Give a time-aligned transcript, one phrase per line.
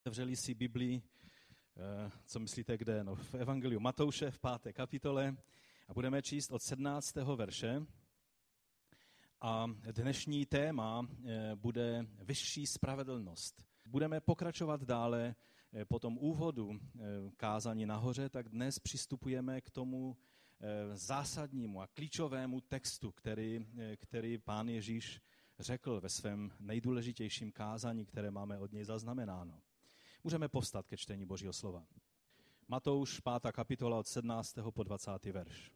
[0.00, 1.02] Otevřeli si Bibli,
[1.76, 3.04] eh, co myslíte kde?
[3.04, 5.36] No, v Evangeliu Matouše v páté kapitole
[5.88, 7.36] a budeme číst od 17.
[7.36, 7.86] verše.
[9.40, 13.64] A dnešní téma eh, bude vyšší spravedlnost.
[13.86, 15.34] Budeme pokračovat dále
[15.72, 16.80] eh, po tom úvodu
[17.36, 20.16] kázání nahoře, tak dnes přistupujeme k tomu
[20.94, 25.20] zásadnímu a klíčovému textu, který, který pán Ježíš
[25.58, 29.60] řekl ve svém nejdůležitějším kázání, které máme od něj zaznamenáno.
[30.24, 31.86] Můžeme povstat ke čtení Božího slova.
[32.68, 33.52] Matouš, 5.
[33.52, 34.58] kapitola od 17.
[34.70, 35.24] po 20.
[35.24, 35.72] verš.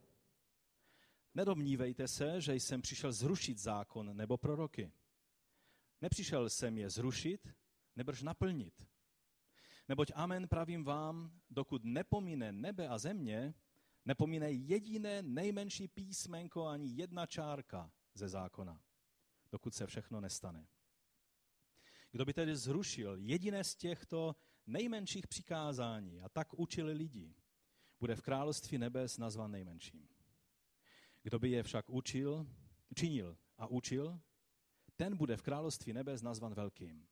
[1.35, 4.93] Nedomnívejte se, že jsem přišel zrušit zákon nebo proroky.
[6.01, 7.49] Nepřišel jsem je zrušit,
[7.97, 8.87] nebrž naplnit.
[9.89, 13.55] Neboť amen pravím vám, dokud nepomíne nebe a země,
[14.05, 18.81] nepomíne jediné nejmenší písmenko ani jedna čárka ze zákona,
[19.53, 20.67] dokud se všechno nestane.
[22.15, 24.37] Kdo by tedy zrušil jediné z těchto
[24.67, 27.35] nejmenších přikázání a tak učil lidi,
[28.01, 30.09] bude v království nebes nazvan nejmenším.
[31.23, 32.47] Kdo by je však učil,
[32.95, 34.21] činil a učil,
[34.97, 37.07] ten bude v království nebes nazvan velkým.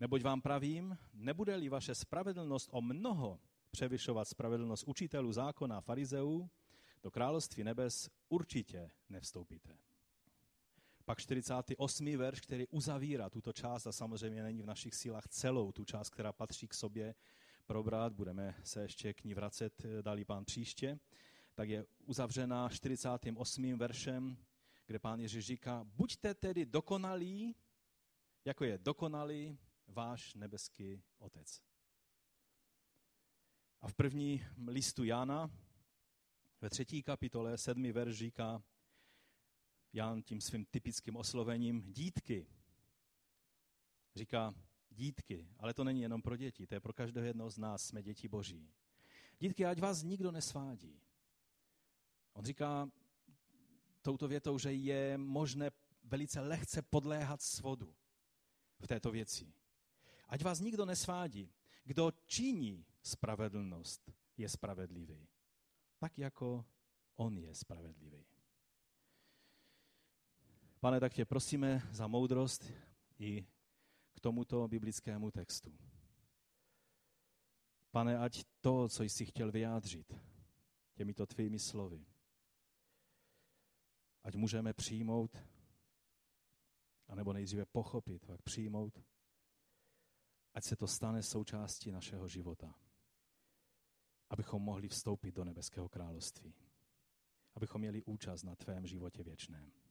[0.00, 6.50] Neboť vám pravím, nebude-li vaše spravedlnost o mnoho převyšovat spravedlnost učitelů zákona a farizeů,
[7.02, 9.78] do království nebes určitě nevstoupíte.
[11.04, 12.16] Pak 48.
[12.16, 16.32] verš, který uzavírá tuto část a samozřejmě není v našich sílách celou tu část, která
[16.32, 17.14] patří k sobě
[17.66, 20.98] probrat, budeme se ještě k ní vracet, eh, dalí pán příště,
[21.54, 23.78] tak je uzavřena 48.
[23.78, 24.36] veršem,
[24.86, 27.56] kde pán Ježíš říká, buďte tedy dokonalí,
[28.44, 31.62] jako je dokonalý váš nebeský otec.
[33.80, 35.50] A v první listu Jana,
[36.60, 38.62] ve třetí kapitole, sedmý verš říká,
[39.94, 42.46] Jan tím svým typickým oslovením dítky.
[44.16, 44.54] Říká
[44.90, 48.02] dítky, ale to není jenom pro děti, to je pro každého jednoho z nás, jsme
[48.02, 48.70] děti boží.
[49.38, 51.00] Dítky, ať vás nikdo nesvádí.
[52.32, 52.90] On říká
[54.02, 55.70] touto větou, že je možné
[56.04, 57.94] velice lehce podléhat svodu
[58.80, 59.52] v této věci.
[60.28, 61.52] Ať vás nikdo nesvádí.
[61.84, 65.28] Kdo činí spravedlnost, je spravedlivý.
[65.98, 66.64] Tak jako
[67.16, 68.33] on je spravedlivý.
[70.84, 72.72] Pane, tak tě prosíme za moudrost
[73.18, 73.46] i
[74.14, 75.78] k tomuto biblickému textu.
[77.90, 80.14] Pane, ať to, co jsi chtěl vyjádřit
[80.94, 82.06] těmito tvými slovy,
[84.22, 85.36] ať můžeme přijmout,
[87.08, 89.00] anebo nejdříve pochopit, pak přijmout,
[90.54, 92.74] ať se to stane součástí našeho života,
[94.30, 96.54] abychom mohli vstoupit do nebeského království,
[97.54, 99.83] abychom měli účast na tvém životě věčném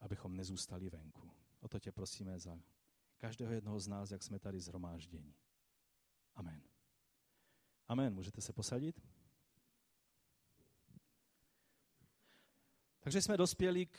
[0.00, 1.30] abychom nezůstali venku.
[1.60, 2.60] O to tě prosíme za
[3.16, 5.34] každého jednoho z nás, jak jsme tady zhromážděni.
[6.34, 6.62] Amen.
[7.88, 8.14] Amen.
[8.14, 9.00] Můžete se posadit?
[13.00, 13.98] Takže jsme dospěli k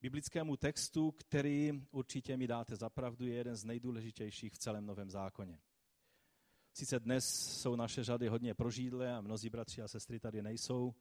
[0.00, 5.60] biblickému textu, který určitě mi dáte zapravdu, je jeden z nejdůležitějších v celém Novém zákoně.
[6.72, 7.24] Sice dnes
[7.60, 10.94] jsou naše řady hodně prožídlé a mnozí bratři a sestry tady nejsou,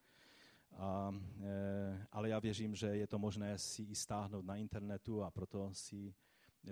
[0.76, 1.12] a,
[1.44, 5.74] e, ale já věřím, že je to možné si i stáhnout na internetu a proto
[5.74, 6.16] si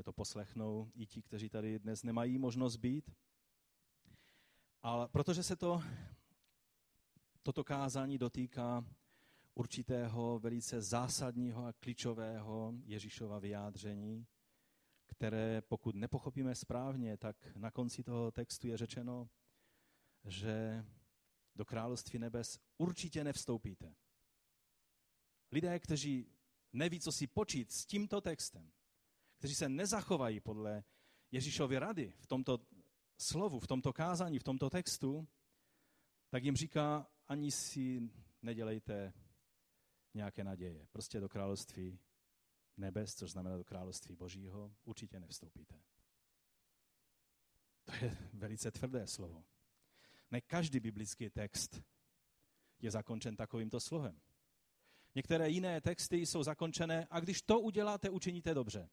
[0.04, 3.12] to poslechnou i ti, kteří tady dnes nemají možnost být.
[4.82, 5.84] Ale protože se to,
[7.44, 8.86] toto kázání dotýká
[9.56, 14.26] určitého velice zásadního a klíčového Ježíšova vyjádření,
[15.06, 19.30] které pokud nepochopíme správně, tak na konci toho textu je řečeno,
[20.26, 20.86] že
[21.56, 23.96] do království nebes určitě nevstoupíte.
[25.52, 26.28] Lidé, kteří
[26.74, 28.72] neví, co si počít s tímto textem,
[29.38, 30.84] kteří se nezachovají podle
[31.32, 32.60] Ježíšovy rady v tomto
[33.18, 35.28] slovu, v tomto kázání, v tomto textu,
[36.30, 38.10] tak jim říká, ani si
[38.42, 39.14] nedělejte
[40.14, 40.88] nějaké naděje.
[40.92, 42.00] Prostě do království
[42.78, 45.82] nebes, což znamená do království božího, určitě nevstoupíte.
[47.86, 49.46] To je velice tvrdé slovo.
[50.34, 51.82] Ne každý biblický text
[52.80, 54.22] je zakončen takovýmto slovem.
[55.16, 58.90] Některé jiné texty jsou zakončené a když to uděláte, učiníte dobře.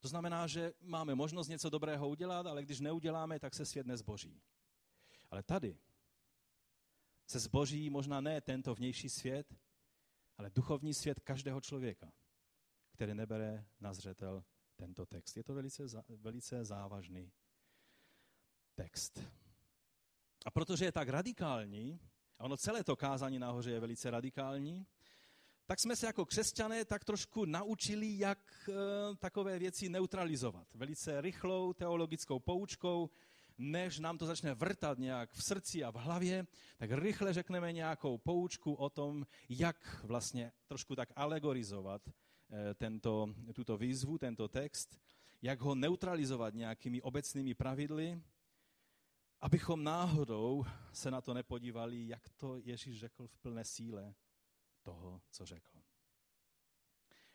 [0.00, 4.42] To znamená, že máme možnost něco dobrého udělat, ale když neuděláme, tak se svět nezboří.
[5.30, 5.78] Ale tady
[7.26, 9.54] se zboří možná ne tento vnější svět,
[10.36, 12.12] ale duchovní svět každého člověka,
[12.92, 14.44] který nebere na zřetel
[14.76, 15.36] tento text.
[15.36, 17.32] Je to velice, velice závažný
[18.74, 19.20] text.
[20.46, 22.00] A protože je tak radikální,
[22.38, 24.86] a ono celé to kázání nahoře je velice radikální,
[25.66, 28.72] tak jsme se jako křesťané tak trošku naučili, jak e,
[29.16, 30.74] takové věci neutralizovat.
[30.74, 33.10] Velice rychlou teologickou poučkou,
[33.58, 36.46] než nám to začne vrtat nějak v srdci a v hlavě,
[36.76, 43.76] tak rychle řekneme nějakou poučku o tom, jak vlastně trošku tak alegorizovat e, tento, tuto
[43.76, 44.98] výzvu, tento text,
[45.42, 48.22] jak ho neutralizovat nějakými obecnými pravidly,
[49.42, 54.14] abychom náhodou se na to nepodívali, jak to Ježíš řekl v plné síle
[54.82, 55.82] toho, co řekl.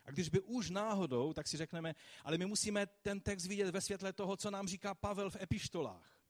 [0.06, 3.82] A když by už náhodou, tak si řekneme, ale my musíme ten text vidět ve
[3.82, 6.22] světle toho, co nám říká Pavel v epištolách.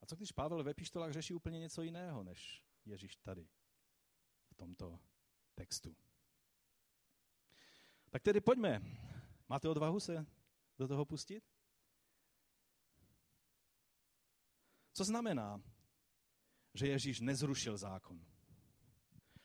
[0.00, 3.48] A co když Pavel v epištolách řeší úplně něco jiného, než Ježíš tady
[4.50, 4.98] v tomto
[5.54, 5.96] textu?
[8.10, 8.82] Tak tedy pojďme.
[9.48, 10.26] Máte odvahu se
[10.78, 11.44] do toho pustit?
[14.92, 15.62] Co znamená,
[16.74, 18.24] že Ježíš nezrušil zákon?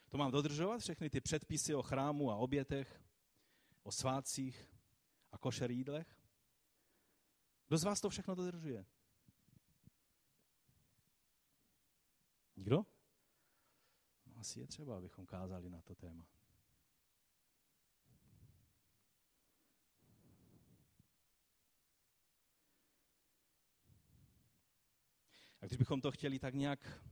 [0.10, 3.04] To mám dodržovat všechny ty předpisy o chrámu a obětech,
[3.84, 4.70] o svátcích
[5.32, 6.22] a košer jídlech?
[7.68, 8.86] Kdo z vás to všechno dodržuje?
[12.56, 12.86] Nikdo?
[14.26, 16.28] No, asi je třeba, abychom kázali na to téma.
[25.66, 27.04] A když bychom to chtěli tak nějak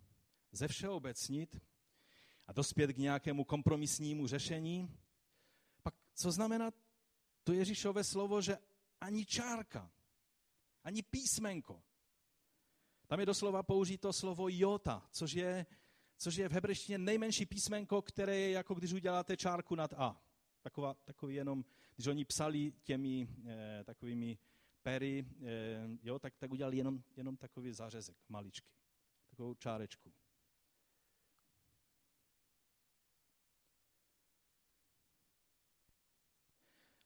[0.51, 1.61] ze všeobecnit
[2.47, 4.97] a dospět k nějakému kompromisnímu řešení,
[5.83, 6.71] pak co znamená
[7.43, 8.57] to Ježíšové slovo, že
[9.01, 9.91] ani čárka,
[10.83, 11.83] ani písmenko.
[13.07, 15.65] Tam je doslova použito slovo jota, což je,
[16.17, 20.21] což je v hebrejštině nejmenší písmenko, které je jako když uděláte čárku nad A.
[20.61, 21.65] Taková, takový jenom,
[21.95, 24.37] když oni psali těmi eh, takovými
[24.83, 28.73] pery, eh, jo, tak, tak udělali jenom, jenom takový zařezek, maličký,
[29.29, 30.13] takovou čárečku.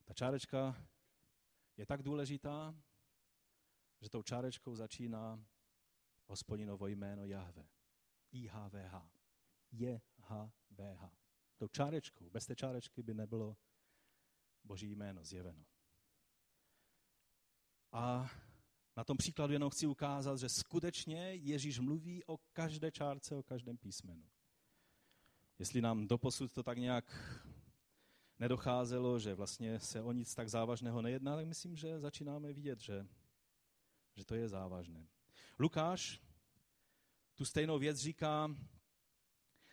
[0.06, 0.88] Ta čárečka
[1.77, 2.75] je tak důležitá,
[4.01, 5.45] že tou čárečkou začíná
[6.25, 7.68] hospodinovo jméno Jahve.
[8.31, 9.09] IHVH.
[9.71, 11.09] JHVH.
[11.57, 13.57] Tou čárečkou, bez té čárečky by nebylo
[14.63, 15.65] boží jméno zjeveno.
[17.91, 18.31] A
[18.97, 23.77] na tom příkladu jenom chci ukázat, že skutečně Ježíš mluví o každé čárce, o každém
[23.77, 24.23] písmenu.
[25.59, 27.05] Jestli nám doposud to tak nějak
[28.39, 33.07] nedocházelo, že vlastně se o nic tak závažného nejedná, tak myslím, že začínáme vidět, že,
[34.15, 35.07] že to je závažné.
[35.59, 36.21] Lukáš
[37.35, 38.55] tu stejnou věc říká,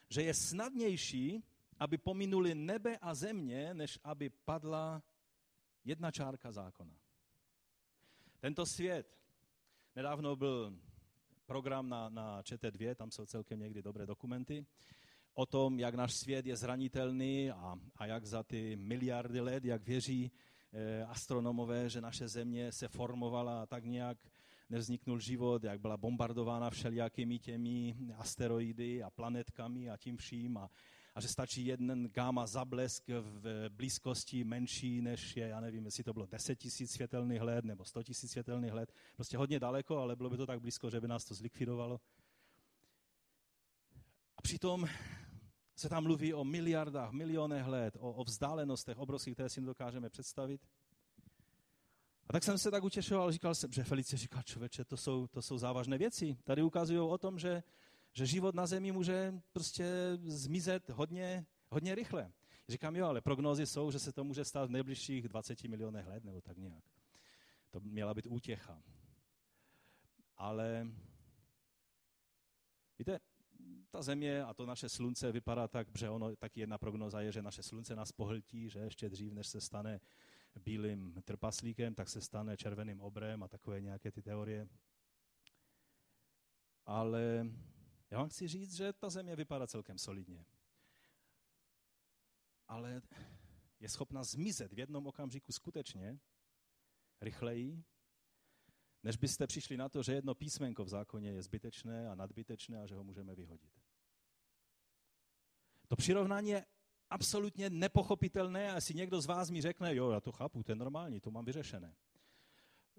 [0.09, 1.45] že je snadnější,
[1.79, 5.03] aby pominuli nebe a země, než aby padla
[5.85, 7.04] jedna čárka zákona.
[8.45, 9.07] Tento svět,
[9.97, 10.79] nedávno byl
[11.47, 14.67] program na, na ČT2, tam jsou celkem někdy dobré dokumenty,
[15.35, 19.83] o tom, jak náš svět je zranitelný a, a jak za ty miliardy let, jak
[19.83, 20.33] věří
[20.73, 24.19] e, astronomové, že naše země se formovala a tak nějak
[24.71, 30.71] nevzniknul život, jak byla bombardována všelijakými těmi asteroidy a planetkami a tím vším a,
[31.15, 36.13] a že stačí jeden gamma zablesk v blízkosti menší, než je, já nevím, jestli to
[36.13, 38.93] bylo 10 tisíc světelných let nebo 100 tisíc světelných let.
[39.17, 42.01] Prostě hodně daleko, ale bylo by to tak blízko, že by nás to zlikvidovalo.
[44.37, 44.89] A přitom
[45.77, 50.61] se tam mluví o miliardách, milionech let, o, o vzdálenostech obrovských, které si nedokážeme představit.
[52.29, 55.43] A tak jsem se tak utěšoval, říkal jsem, že Felice říkal, člověče, to jsou, to
[55.43, 56.37] jsou závažné věci.
[56.45, 57.63] Tady ukazují o tom, že,
[58.15, 62.33] že život na Zemi může prostě zmizet hodně, hodně rychle.
[62.69, 66.25] Říkám, jo, ale prognózy jsou, že se to může stát v nejbližších 20 milionech let,
[66.25, 66.85] nebo tak nějak.
[67.71, 68.83] To měla být útěcha.
[70.37, 70.89] Ale
[72.99, 73.21] víte,
[73.91, 77.43] ta země a to naše slunce vypadá tak, že ono, taky jedna prognoza je, že
[77.43, 80.01] naše slunce nás pohltí, že ještě dřív, než se stane
[80.65, 84.69] bílým trpaslíkem, tak se stane červeným obrem a takové nějaké ty teorie.
[86.87, 87.47] Ale
[88.15, 90.45] já vám chci říct, že ta země vypadá celkem solidně.
[92.69, 93.03] Ale
[93.81, 96.19] je schopna zmizet v jednom okamžiku skutečně
[97.21, 97.85] rychleji,
[99.03, 102.87] než byste přišli na to, že jedno písmenko v zákoně je zbytečné a nadbytečné a
[102.87, 103.73] že ho můžeme vyhodit.
[105.89, 106.67] To přirovnání je
[107.11, 110.77] absolutně nepochopitelné a asi někdo z vás mi řekne, jo, já to chápu, to je
[110.77, 111.97] normální, to mám vyřešené.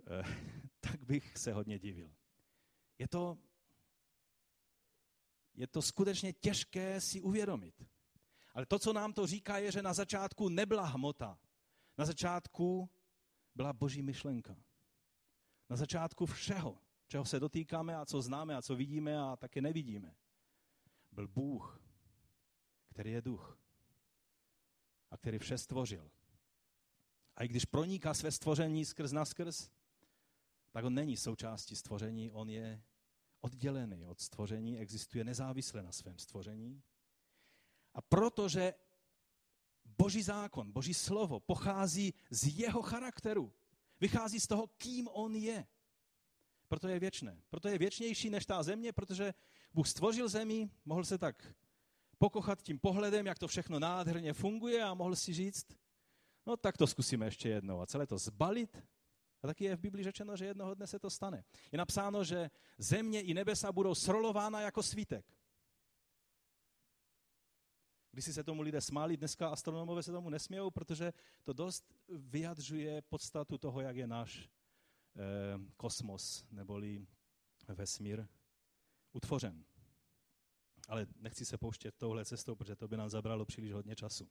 [0.08, 0.24] Eh,
[0.80, 2.16] tak bych se hodně divil.
[2.98, 3.38] Je to,
[5.56, 7.84] je to skutečně těžké si uvědomit.
[8.54, 11.40] Ale to, co nám to říká, je, že na začátku nebyla hmota.
[11.98, 12.90] Na začátku
[13.56, 14.56] byla boží myšlenka.
[15.70, 20.16] Na začátku všeho, čeho se dotýkáme a co známe a co vidíme a také nevidíme,
[21.12, 21.82] byl Bůh,
[22.90, 23.60] který je duch.
[25.12, 26.12] a který vše stvořil.
[27.36, 29.70] A i když proniká své stvoření skrz naskrz,
[30.72, 32.84] tak on není součástí stvoření, on je
[33.46, 36.84] oddělený od stvoření, existuje nezávisle na svém stvoření.
[37.94, 38.74] A protože
[39.86, 43.54] Boží zákon, Boží slovo pochází z jeho charakteru,
[44.00, 45.68] vychází z toho, kým on je.
[46.68, 47.42] Proto je věčné.
[47.50, 49.34] Proto je věčnější než ta země, protože
[49.74, 51.56] Bůh stvořil zemi, mohl se tak
[52.18, 55.68] pokochat tím pohledem, jak to všechno nádherně funguje a mohl si říct,
[56.46, 58.84] no tak to zkusíme ještě jednou a celé to zbalit.
[59.46, 61.44] A taky je v Biblii řečeno, že jednoho dne se to stane.
[61.72, 65.26] Je napsáno, že země i nebesa budou srolována jako svítek.
[68.12, 73.02] Když si se tomu lidé smáli, dneska astronomové se tomu nesmějou, protože to dost vyjadřuje
[73.02, 74.50] podstatu toho, jak je náš
[75.16, 75.22] eh,
[75.78, 77.08] kosmos, neboli
[77.68, 78.28] vesmír
[79.14, 79.66] utvořen.
[80.88, 84.30] Ale nechci se pouštět touhle cestou, protože to by nám zabralo příliš hodně času.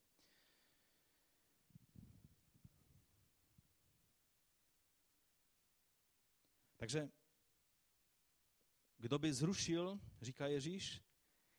[6.84, 7.08] Takže
[8.98, 11.02] kdo by zrušil, říká Ježíš,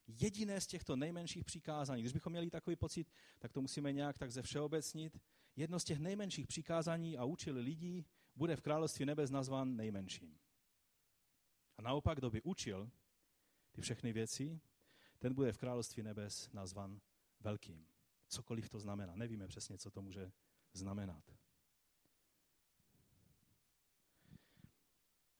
[0.08, 2.02] jediné z těchto nejmenších přikázání.
[2.02, 5.18] Když bychom měli takový pocit, tak to musíme nějak tak ze všeobecnit.
[5.56, 8.06] Jedno z těch nejmenších přikázání a učil lidí
[8.36, 10.40] bude v království nebes nazván nejmenším.
[11.78, 12.92] A naopak, kdo by učil
[13.72, 14.62] ty všechny věci,
[15.20, 17.02] ten bude v království nebes nazvan
[17.40, 17.88] velkým.
[18.28, 19.16] Cokoliv to znamená.
[19.16, 20.32] Nevíme přesně, co to může
[20.74, 21.45] znamenat.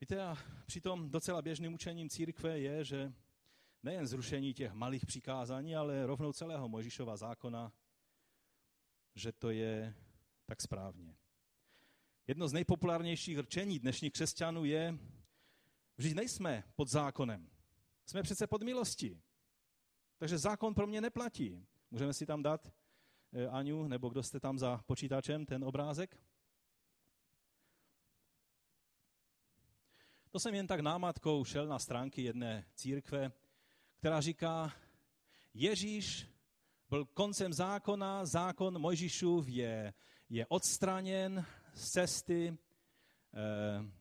[0.06, 3.14] Víte, a přitom docela běžným učením církve je, že
[3.84, 7.74] nejen zrušení těch malých přikázání, ale rovnou celého Mojžíšova zákona,
[9.16, 9.96] že to je
[10.46, 11.16] tak správně.
[12.28, 14.98] Jedno z nejpopulárnějších rčení dnešních křesťanů je,
[15.98, 17.50] že nejsme pod zákonem.
[18.06, 19.22] Jsme přece pod milostí.
[20.18, 21.66] Takže zákon pro mě neplatí.
[21.92, 22.74] Můžeme si tam dát,
[23.34, 26.18] eh, Aňu, nebo kdo jste tam za počítačem, ten obrázek?
[30.36, 33.32] To jsem jen tak námatkou šel na stránky jedné církve,
[33.96, 34.74] která říká,
[35.54, 36.28] Ježíš
[36.90, 39.94] byl koncem zákona, zákon Mojžíšův je,
[40.30, 42.58] je odstraněn z cesty,
[43.34, 43.92] eh,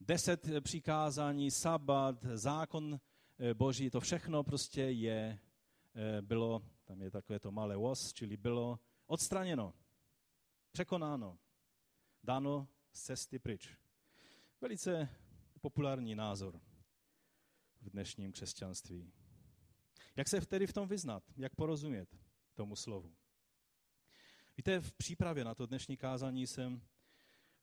[0.00, 3.00] deset přikázání, sabat, zákon
[3.38, 5.38] eh, boží, to všechno prostě je,
[5.94, 9.74] eh, bylo, tam je takové to malé was, čili bylo odstraněno,
[10.72, 11.38] překonáno,
[12.22, 13.76] dáno z cesty pryč.
[14.60, 15.08] Velice
[15.66, 16.60] populární názor
[17.80, 19.12] v dnešním křesťanství.
[20.16, 21.22] Jak se tedy v tom vyznat?
[21.36, 22.16] Jak porozumět
[22.54, 23.14] tomu slovu?
[24.56, 26.82] Víte, v přípravě na to dnešní kázání jsem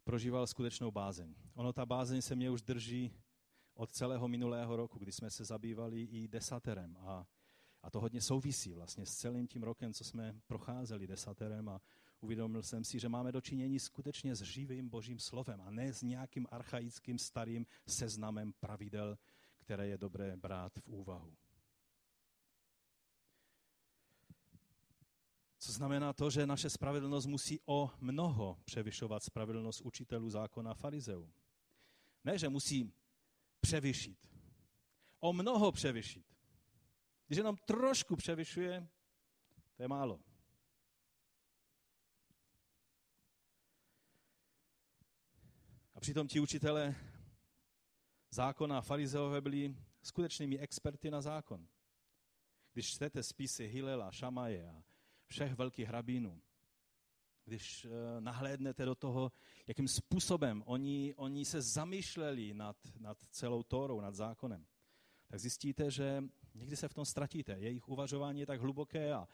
[0.04, 1.36] prožíval skutečnou bázeň.
[1.54, 3.14] Ono ta bázeň se mě už drží
[3.74, 7.28] od celého minulého roku, kdy jsme se zabývali i desaterem a,
[7.84, 11.82] a to hodně souvisí vlastně s celým tím rokem, co jsme procházeli desaterem a
[12.24, 16.48] uvědomil jsem si, že máme dočinění skutečně s živým božím slovem a ne s nějakým
[16.51, 19.18] archaickým starým seznamem pravidel,
[19.58, 21.36] které je dobré brát v úvahu.
[25.60, 31.34] Co znamená to, že naše spravedlnost musí o mnoho převyšovat spravedlnost učitelů zákona farizeů.
[32.24, 32.94] Ne, že musí
[33.62, 34.30] převyšit.
[35.20, 36.25] O mnoho převyšit.
[37.27, 38.88] Když jenom trošku převyšuje,
[39.75, 40.20] to je málo.
[46.04, 46.96] Přitom ti učitelé
[48.30, 51.68] zákona a farizeové byli skutečnými experty na zákon.
[52.74, 54.84] Když čtete spisy Hilela, Šamaje a
[55.28, 56.42] všech velkých rabínů,
[57.46, 57.90] když eh,
[58.22, 59.32] nahlédnete do toho,
[59.68, 64.66] jakým způsobem oni, oni se zamýšleli nad, nad celou Tórou, nad zákonem,
[65.28, 67.54] tak zjistíte, že někdy se v tom ztratíte.
[67.60, 69.28] Jejich uvažování je tak hluboké a,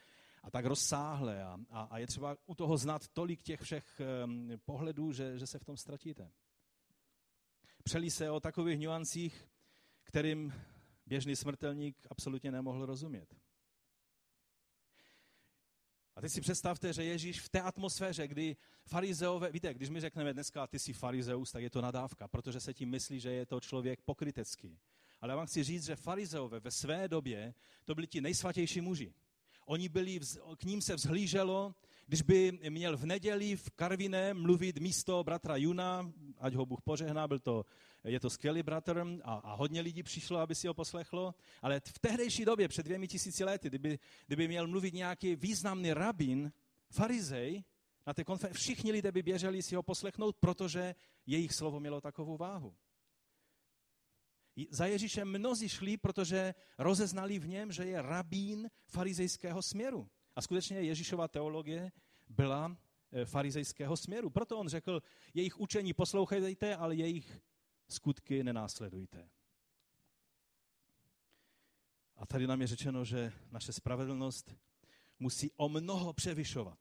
[0.44, 4.52] a tak rozsáhlé a, a, a je třeba u toho znát tolik těch všech um,
[4.66, 6.32] pohledů, že, že se v tom ztratíte.
[7.84, 9.50] Přelí se o takových nuancích,
[10.04, 10.54] kterým
[11.06, 13.36] běžný smrtelník absolutně nemohl rozumět.
[16.16, 18.56] A teď si představte, že Ježíš v té atmosféře, kdy
[18.86, 22.74] farizeové, víte, když mi řekneme dneska, ty jsi farizeus, tak je to nadávka, protože se
[22.74, 24.80] tím myslí, že je to člověk pokrytecký.
[25.22, 27.54] Ale já vám chci říct, že farizeové ve své době
[27.86, 29.14] to byli ti nejsvatější muži.
[29.70, 30.20] Oni byli,
[30.58, 31.76] k ním se vzhlíželo,
[32.08, 37.28] když by měl v neděli v Karviné mluvit místo bratra Juna, ať ho Bůh požehná,
[37.28, 37.66] byl to,
[38.04, 42.00] je to skvělý bratr a, a hodně lidí přišlo, aby si ho poslechlo, ale v
[42.00, 46.52] tehdejší době, před dvěmi tisíci lety, kdyby, kdyby měl mluvit nějaký významný rabin,
[46.90, 47.64] farizej,
[48.08, 50.96] na té konfer- všichni lidé by běželi si ho poslechnout, protože
[51.26, 52.76] jejich slovo mělo takovou váhu.
[54.70, 60.10] Za Ježíšem mnozí šli, protože rozeznali v něm, že je rabín farizejského směru.
[60.36, 61.92] A skutečně Ježíšova teologie
[62.30, 62.78] byla
[63.12, 64.30] eh, farizejského směru.
[64.30, 65.02] Proto on řekl,
[65.34, 67.42] jejich učení poslouchejte, ale jejich
[67.90, 69.30] skutky nenásledujte.
[72.16, 74.56] A tady nám je řečeno, že naše spravedlnost
[75.20, 76.80] musí o mnoho převyšovat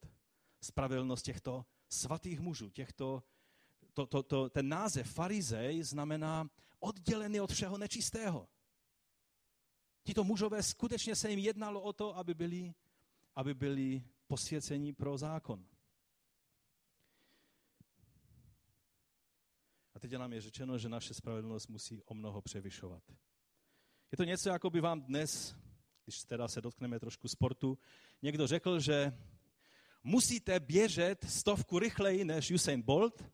[0.61, 3.23] spravedlnost těchto svatých mužů, těchto,
[3.95, 8.49] to, to, to, ten název farizej znamená oddělený od všeho nečistého.
[10.03, 12.75] Tito mužové skutečně se jim jednalo o to, aby byli,
[13.35, 15.67] aby byli posvěcení pro zákon.
[19.95, 23.03] A teď nám je řečeno, že naše spravedlnost musí o mnoho převyšovat.
[24.13, 25.57] Je to něco, jako by vám dnes,
[26.05, 27.79] když teda se dotkneme trošku sportu,
[28.23, 29.19] někdo řekl, že
[30.03, 33.25] musíte běžet stovku rychleji než Usain Bolt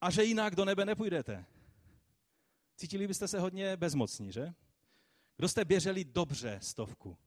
[0.00, 1.46] a že jinak do nebe nepůjdete.
[2.80, 4.54] Cítili byste se hodně bezmocní, že?
[5.36, 7.18] Kdo jste běželi dobře stovku?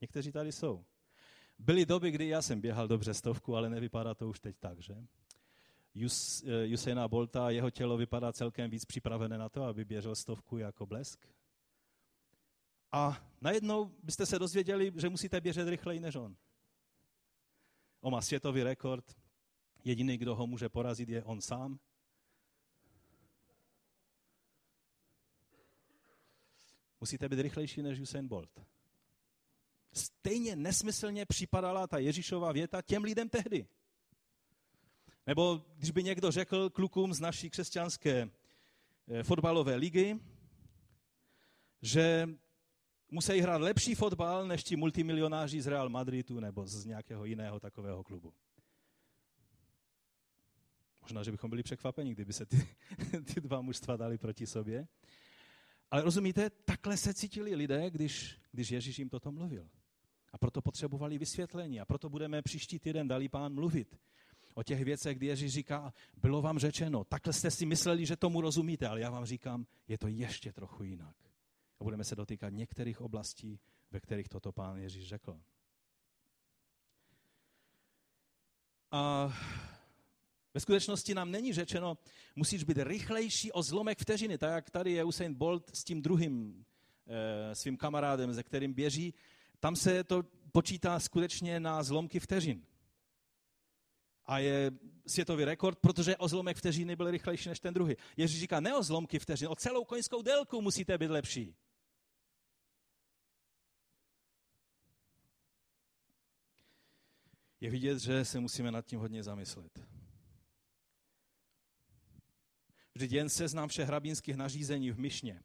[0.00, 0.84] Někteří tady jsou.
[1.58, 4.94] Byly doby, kdy já jsem běhal dobře stovku, ale nevypadá to už teď tak, že?
[6.04, 10.58] Us, eh, Usaina Bolta, jeho tělo vypadá celkem víc připravené na to, aby běžel stovku
[10.58, 11.28] jako blesk.
[12.92, 16.36] A najednou byste se dozvěděli, že musíte běžet rychleji než on.
[18.00, 19.16] On má světový rekord.
[19.84, 21.78] Jediný, kdo ho může porazit, je on sám.
[27.04, 28.60] Musíte být rychlejší než Usain Bolt.
[29.92, 33.66] Stejně nesmyslně připadala ta Ježíšova věta těm lidem tehdy.
[35.26, 38.30] Nebo když by někdo řekl klukům z naší křesťanské
[39.08, 40.20] eh, fotbalové ligy,
[41.82, 42.28] že
[43.10, 48.04] musí hrát lepší fotbal než ti multimilionáři z Real Madridu nebo z nějakého jiného takového
[48.04, 48.32] klubu.
[51.02, 52.68] Možná, že bychom byli překvapeni, kdyby se ty,
[53.34, 54.88] ty dva mužstva dali proti sobě.
[55.94, 59.68] Ale rozumíte, takhle se cítili lidé, když, když Ježíš jim toto mluvil.
[60.32, 61.80] A proto potřebovali vysvětlení.
[61.80, 64.00] A proto budeme příští týden dali pán mluvit
[64.54, 68.40] o těch věcech, kdy Ježíš říká, bylo vám řečeno, takhle jste si mysleli, že tomu
[68.40, 71.16] rozumíte, ale já vám říkám, je to ještě trochu jinak.
[71.80, 75.40] A budeme se dotýkat některých oblastí, ve kterých toto pán Ježíš řekl.
[78.90, 79.32] A
[80.54, 81.98] ve skutečnosti nám není řečeno,
[82.36, 86.64] musíš být rychlejší o zlomek vteřiny, tak jak tady je Usain Bolt s tím druhým
[87.06, 89.14] e, svým kamarádem, ze kterým běží.
[89.60, 92.66] Tam se to počítá skutečně na zlomky vteřin.
[94.26, 94.70] A je
[95.06, 97.94] světový rekord, protože o zlomek vteřiny byl rychlejší než ten druhý.
[98.16, 101.56] Ježíš říká, ne o zlomky vteřin, o celou koňskou délku musíte být lepší.
[107.60, 110.03] Je vidět, že se musíme nad tím hodně zamyslet.
[112.94, 115.42] Vždyť jen seznam všech hrabínských nařízení v Myšně,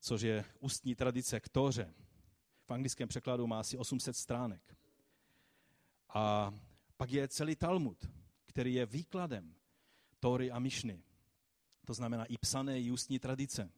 [0.00, 1.94] což je ústní tradice k Tóře.
[2.66, 4.76] V anglickém překladu má asi 800 stránek.
[6.08, 6.54] A
[6.96, 8.08] pak je celý Talmud,
[8.46, 9.54] který je výkladem
[10.20, 11.02] Tóry a Myšny.
[11.86, 13.72] To znamená i psané, i ústní tradice.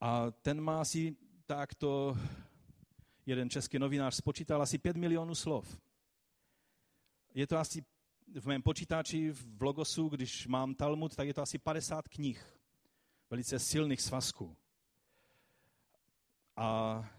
[0.00, 2.18] A ten má asi takto,
[3.26, 5.80] jeden český novinář spočítal asi 5 milionů slov.
[7.34, 7.84] Je to asi
[8.34, 12.58] v mém počítači v Logosu, když mám Talmud, tak je to asi 50 knih,
[13.30, 14.56] velice silných svazků.
[16.56, 17.10] A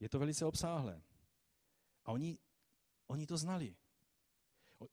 [0.00, 1.02] je to velice obsáhlé.
[2.04, 2.38] A oni,
[3.06, 3.76] oni to znali.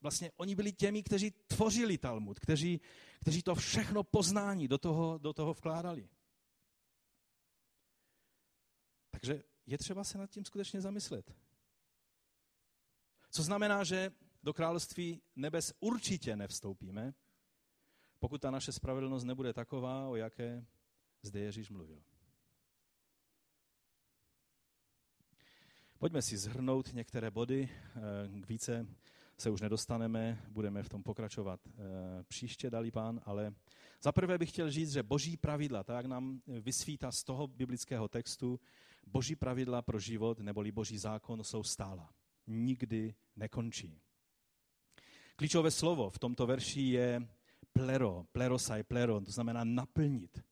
[0.02, 2.82] Vlastně oni byli těmi, kteří tvořili Talmud, kteří,
[3.22, 6.10] kteří to všechno poznání do toho, do toho vkládali.
[9.12, 11.47] Takže je třeba se nad tím skutečně zamyslet.
[13.30, 14.12] Co znamená, že
[14.44, 17.14] do království nebes určitě nevstoupíme,
[18.20, 20.66] pokud ta naše spravedlnost nebude taková, o jaké
[21.22, 22.04] zde Ježíš mluvil.
[26.00, 28.88] Pojďme si zhrnout některé body, eh, k více
[29.38, 31.72] se už nedostaneme, budeme v tom pokračovat eh,
[32.24, 33.54] příště, dalí pán, ale
[34.02, 38.08] za prvé bych chtěl říct, že boží pravidla, tak jak nám vysvítá z toho biblického
[38.08, 38.60] textu,
[39.08, 42.14] boží pravidla pro život neboli boží zákon jsou stála
[42.48, 44.02] nikdy nekončí.
[45.36, 47.28] Klíčové slovo v tomto verši je
[47.74, 50.44] plero, plerosai, plero, to znamená naplnit.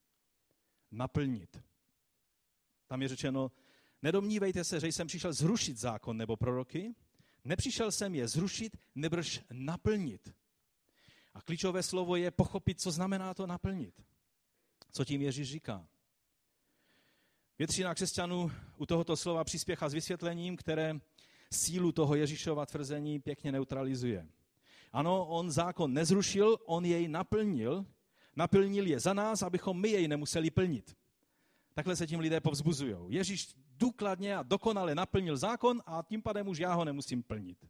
[0.92, 1.64] Naplnit.
[2.88, 3.52] Tam je řečeno,
[4.02, 6.96] nedomnívejte se, že jsem přišel zrušit zákon nebo proroky,
[7.44, 10.34] nepřišel jsem je zrušit, nebrž naplnit.
[11.34, 14.02] A klíčové slovo je pochopit, co znamená to naplnit.
[14.92, 15.88] Co tím Ježíš říká.
[17.60, 21.00] Většina křesťanů u tohoto slova přispěchá s vysvětlením, které
[21.52, 24.28] sílu toho Ježíšova tvrzení pěkně neutralizuje.
[24.92, 27.86] Ano, on zákon nezrušil, on jej naplnil,
[28.36, 30.98] naplnil je za nás, abychom my jej nemuseli plnit.
[31.74, 32.96] Takhle se tím lidé povzbuzují.
[33.10, 37.66] Ježíš důkladně a dokonale naplnil zákon a tím pádem už já ho nemusím plnit.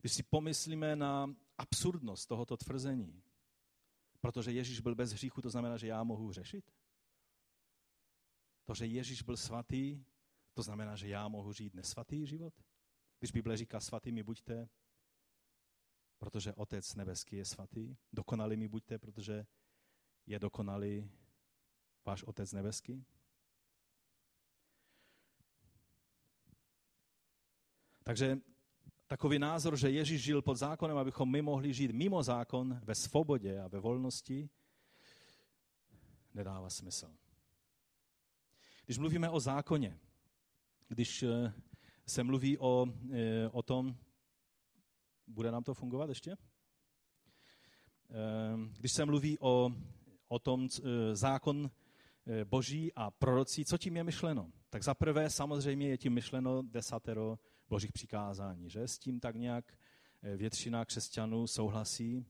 [0.00, 3.22] Když si pomyslíme na absurdnost tohoto tvrzení,
[4.20, 6.64] protože Ježíš byl bez hříchu, to znamená, že já mohu řešit?
[8.66, 10.04] To, že Ježíš byl svatý,
[10.54, 12.54] to znamená, že já mohu žít nesvatý život?
[13.18, 14.68] Když Bible říká svatými buďte,
[16.18, 19.46] protože Otec nebeský je svatý, dokonalými buďte, protože
[20.26, 21.10] je dokonalý
[22.04, 23.06] váš Otec nebeský?
[28.02, 28.38] Takže
[29.06, 33.60] takový názor, že Ježíš žil pod zákonem, abychom my mohli žít mimo zákon, ve svobodě
[33.60, 34.50] a ve volnosti,
[36.34, 37.25] nedává smysl.
[38.86, 39.98] Když mluvíme o zákoně,
[40.88, 41.52] když eh,
[42.06, 43.96] se mluví o, eh, o tom,
[45.26, 46.30] bude nám to fungovat ještě?
[46.30, 46.36] Eh,
[48.78, 49.70] když se mluví o,
[50.28, 50.68] o tom
[51.12, 51.70] zákon
[52.44, 54.52] boží a prorocí, co tím je myšleno?
[54.70, 58.88] Tak zaprvé samozřejmě je tím myšleno desatero božích přikázání, že?
[58.88, 59.78] S tím tak nějak
[60.36, 62.26] většina křesťanů souhlasí.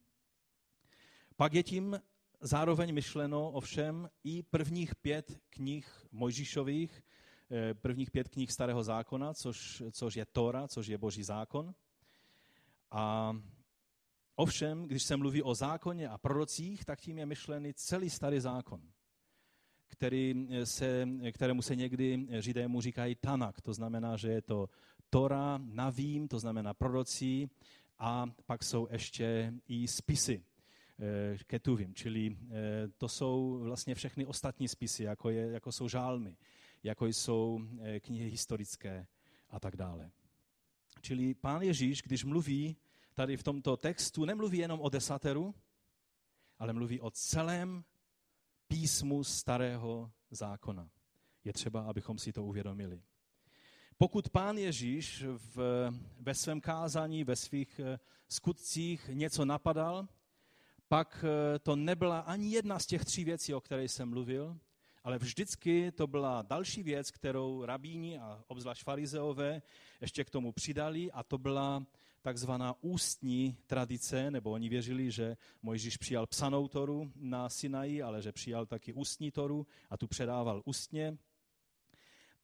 [1.37, 2.01] Pak je tím
[2.41, 7.03] zároveň myšleno ovšem i prvních pět knih Mojžíšových,
[7.51, 11.75] eh, prvních pět knih Starého zákona, což, což je Tora, což je boží zákon.
[12.91, 13.37] A
[14.37, 18.81] ovšem, když se mluví o zákoně a prorocích, tak tím je myšlený celý Starý zákon,
[19.87, 23.61] který se, kterému se někdy Židému říkají Tanak.
[23.61, 24.69] To znamená, že je to
[25.11, 27.51] Tora, Navím, to znamená prorocí,
[27.99, 30.56] a pak jsou ještě i spisy Eh,
[31.47, 36.37] Ketuvim, čili eh, to jsou vlastně všechny ostatní spisy, jako, je, jako jsou žálmy,
[36.83, 39.07] jako jsou eh, knihy historické
[39.51, 40.11] a tak dále.
[41.01, 42.77] Čili pán Ježíš, když mluví
[43.15, 45.55] tady v tomto textu, nemluví jenom o desateru,
[46.59, 47.85] ale mluví o celém
[48.69, 50.91] písmu starého zákona.
[51.45, 53.03] Je třeba, abychom si to uvědomili.
[53.99, 57.81] Pokud pán Ježíš v, ve svém kázání, ve svých
[58.29, 60.09] skutcích něco napadal,
[60.89, 64.59] pak eh, to nebyla ani jedna z těch tří věcí, o které jsem mluvil,
[65.05, 69.63] ale vždycky to byla další věc, kterou rabíni a obzvlášť farizeové
[70.01, 71.87] ještě k tomu přidali a to byla
[72.23, 78.33] takzvaná ústní tradice, nebo oni věřili, že Mojžíš přijal psanou toru na Sinaji, ale že
[78.33, 81.19] přijal taky ústní toru a tu předával ústně.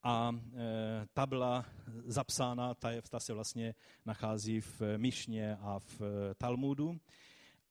[0.02, 1.66] A e, ta byla
[2.04, 3.74] zapsána, ta, je, ta se vlastně
[4.06, 7.00] nachází v Mišně a v e, Talmudu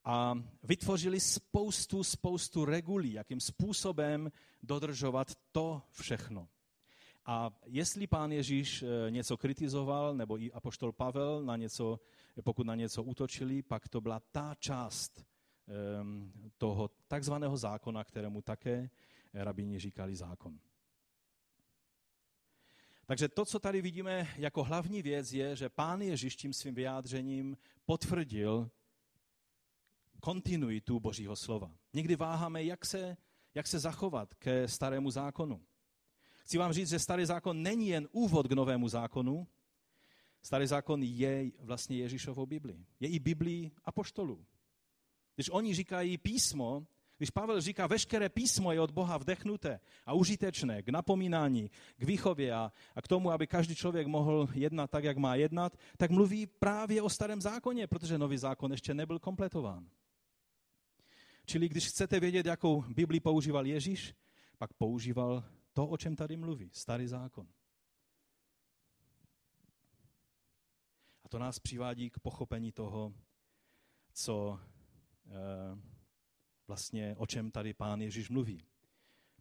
[0.04, 4.32] a vytvořili spoustu, spoustu regulí, jakým způsobem
[4.64, 6.48] dodržovat to všechno.
[7.26, 12.00] A jestli pán Ježíš eh, něco kritizoval, nebo i apoštol Pavel, na něco,
[12.44, 15.26] pokud na něco útočili, pak to byla ta část
[15.68, 18.90] ehm, toho takzvaného zákona, kterému také
[19.34, 20.60] rabíni říkali zákon.
[23.06, 27.58] Takže to, co tady vidíme jako hlavní věc, je, že pán Ježíš tím svým vyjádřením
[27.86, 28.70] potvrdil
[30.22, 31.72] kontinuitu Božího slova.
[31.94, 33.18] Někdy váháme, jak se,
[33.56, 35.62] jak se zachovat ke starému zákonu.
[36.38, 39.48] Chci vám říct, že starý zákon není jen úvod k novému zákonu.
[40.42, 42.86] Starý zákon je vlastně Ježíšovou Biblii.
[43.00, 44.46] Je i Biblii apoštolů.
[45.36, 46.86] Když oni říkají písmo,
[47.18, 52.54] když Pavel říká, veškeré písmo je od Boha vdechnuté a užitečné k napomínání, k výchově
[52.54, 56.48] a, a k tomu, aby každý člověk mohl jednat tak, jak má jednat, tak mluví
[56.48, 59.90] právě o starém zákoně, protože nový zákon ještě nebyl kompletován.
[61.46, 64.16] Čili když chcete vědět, jakou Bibli používal Ježíš,
[64.58, 67.48] pak používal to, o čem tady mluví, starý zákon.
[71.24, 73.14] A to nás přivádí k pochopení toho,
[74.14, 74.60] co
[75.26, 75.32] e,
[76.68, 78.66] vlastně, o čem tady pán Ježíš mluví.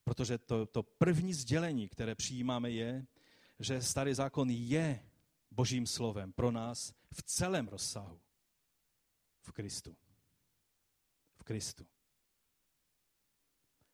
[0.04, 3.06] Protože to, to první sdělení, které přijímáme, je,
[3.58, 5.10] že starý zákon je
[5.50, 8.20] božím slovem pro nás v celém rozsahu.
[9.42, 9.96] V Kristu.
[11.50, 11.86] Kristu.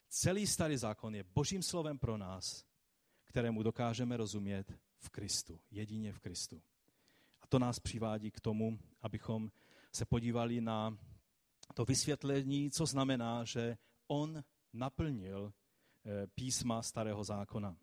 [0.08, 2.64] Celý starý zákon je božím slovem pro nás,
[3.24, 6.62] kterému dokážeme rozumět v Kristu, jedině v Kristu.
[7.40, 9.50] A to nás přivádí k tomu, abychom
[9.92, 10.98] se podívali na
[11.74, 17.76] to vysvětlení, co znamená, že on naplnil eh, písma starého zákona.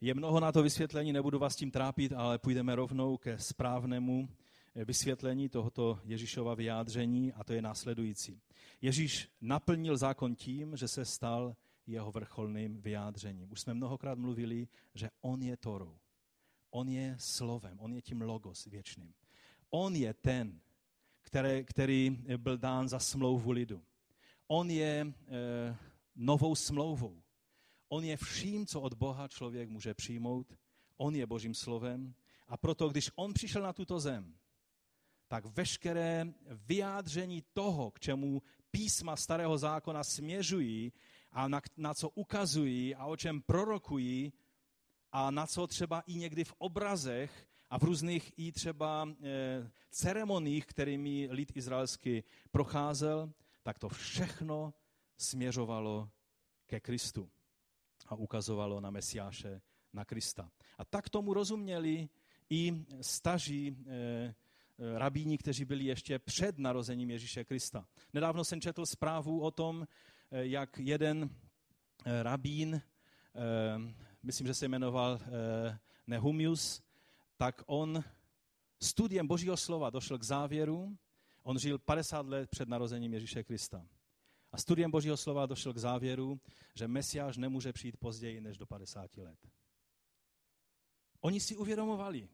[0.00, 4.28] Je mnoho na to vysvětlení, nebudu vás tím trápit, ale půjdeme rovnou ke správnému
[4.74, 8.40] vysvětlení tohoto Ježíšova vyjádření a to je následující.
[8.80, 11.56] Ježíš naplnil zákon tím, že se stal
[11.86, 13.52] jeho vrcholným vyjádřením.
[13.52, 15.98] Už jsme mnohokrát mluvili, že on je Torou.
[16.70, 19.14] On je slovem, on je tím logos věčným.
[19.70, 20.60] On je ten,
[21.22, 23.82] který, který byl dán za smlouvu lidu.
[24.46, 25.76] On je e,
[26.16, 27.22] novou smlouvou.
[27.88, 30.58] On je vším, co od Boha člověk může přijmout.
[30.96, 32.14] On je Božím slovem.
[32.48, 34.34] A proto, když on přišel na tuto zem,
[35.28, 40.92] tak veškeré vyjádření toho, k čemu písma starého zákona směřují
[41.30, 44.32] a na, na co ukazují a o čem prorokují
[45.12, 50.66] a na co třeba i někdy v obrazech a v různých i třeba e, ceremoniích,
[50.66, 53.32] kterými lid izraelský procházel,
[53.62, 54.74] tak to všechno
[55.16, 56.10] směřovalo
[56.66, 57.30] ke Kristu
[58.06, 59.60] a ukazovalo na Mesiáše,
[59.92, 60.50] na Krista.
[60.78, 62.08] A tak tomu rozuměli
[62.50, 64.34] i staří e, Eh,
[64.78, 67.88] rabíni, kteří byli ještě před narozením Ježíše Krista.
[68.12, 69.86] Nedávno jsem četl zprávu o tom,
[70.30, 71.30] eh, jak jeden
[72.04, 72.82] eh, rabín,
[74.22, 75.20] myslím, že se jmenoval
[76.06, 76.82] Nehumius,
[77.36, 78.04] tak on
[78.82, 80.98] studiem Božího slova došel k závěru,
[81.42, 83.86] on žil 50 let před narozením Ježíše Krista.
[84.52, 86.40] A studiem Božího slova došel k závěru,
[86.74, 89.38] že Mesiáš nemůže přijít později než do 50 let.
[91.20, 92.28] Oni si uvědomovali,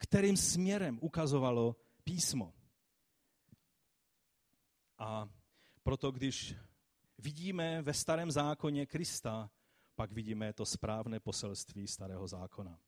[0.00, 2.54] kterým směrem ukazovalo písmo.
[4.98, 5.28] A
[5.82, 6.54] proto, když
[7.18, 9.50] vidíme ve starém zákoně Krista,
[9.94, 12.78] pak vidíme to správné poselství starého zákona.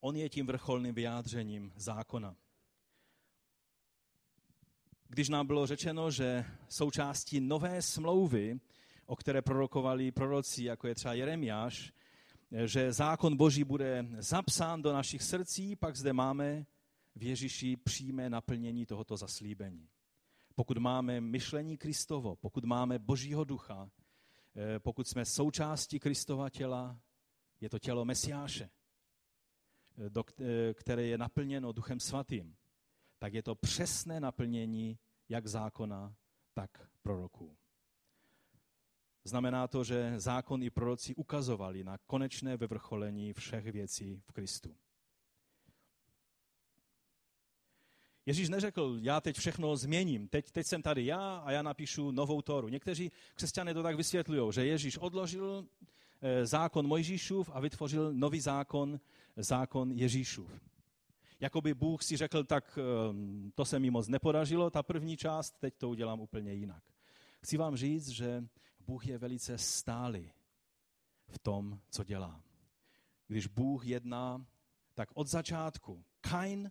[0.00, 2.36] On je tím vrcholným vyjádřením zákona.
[5.08, 8.60] Když nám bylo řečeno, že součástí nové smlouvy,
[9.06, 11.92] o které prorokovali proroci, jako je třeba Jeremiáš,
[12.64, 16.66] že zákon Boží bude zapsán do našich srdcí, pak zde máme
[17.16, 19.88] v Ježíši přímé naplnění tohoto zaslíbení.
[20.54, 23.90] Pokud máme myšlení Kristovo, pokud máme Božího ducha,
[24.56, 27.00] eh, pokud jsme součástí Kristova těla,
[27.60, 28.70] je to tělo Mesiáše,
[29.98, 32.56] eh, eh, které je naplněno Duchem Svatým,
[33.18, 36.14] tak je to přesné naplnění jak zákona,
[36.54, 37.56] tak proroků.
[39.26, 44.76] Znamená to, že zákon i proroci ukazovali na konečné vyvrcholení všech věcí v Kristu.
[48.26, 52.42] Ježíš neřekl, já teď všechno změním, teď, teď jsem tady já a já napíšu novou
[52.42, 52.68] Toru.
[52.68, 55.66] Někteří křesťané to tak vysvětlují, že Ježíš odložil
[56.22, 59.00] eh, zákon Mojžíšův a vytvořil nový zákon,
[59.36, 60.60] zákon Ježíšův.
[61.40, 65.74] Jakoby Bůh si řekl, tak ehm, to se mi moc nepodařilo, ta první část, teď
[65.78, 66.82] to udělám úplně jinak.
[67.42, 68.44] Chci vám říct, že
[68.86, 70.32] Bůh je velice stálý
[71.28, 72.42] v tom, co dělá.
[73.26, 74.46] Když Bůh jedná,
[74.94, 76.70] tak od začátku Kain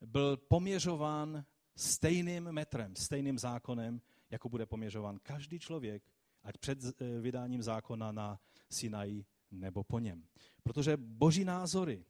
[0.00, 1.44] byl poměřován
[1.76, 6.02] stejným metrem, stejným zákonem, jako bude poměřován každý člověk,
[6.42, 10.24] ať před eh, vydáním zákona na Sinaji nebo po něm.
[10.62, 12.04] Protože boží názory,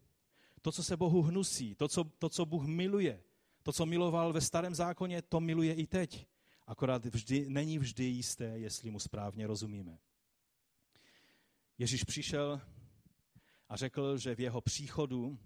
[0.62, 3.22] to, co se Bohu hnusí, to co, to, co Bůh miluje,
[3.62, 6.26] to, co miloval ve starém zákoně, to miluje i teď
[6.68, 9.98] akorát vždy, není vždy jisté, jestli mu správně rozumíme.
[11.78, 12.60] Ježíš přišel
[13.68, 15.38] a řekl, že v jeho příchodu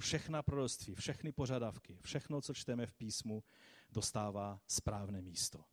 [0.00, 3.44] všechna proroctví, všechny požadavky, všechno, co čteme v písmu,
[3.90, 5.64] dostává správné místo.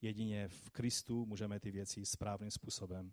[0.00, 3.12] Jedině v Kristu můžeme ty věci správným způsobem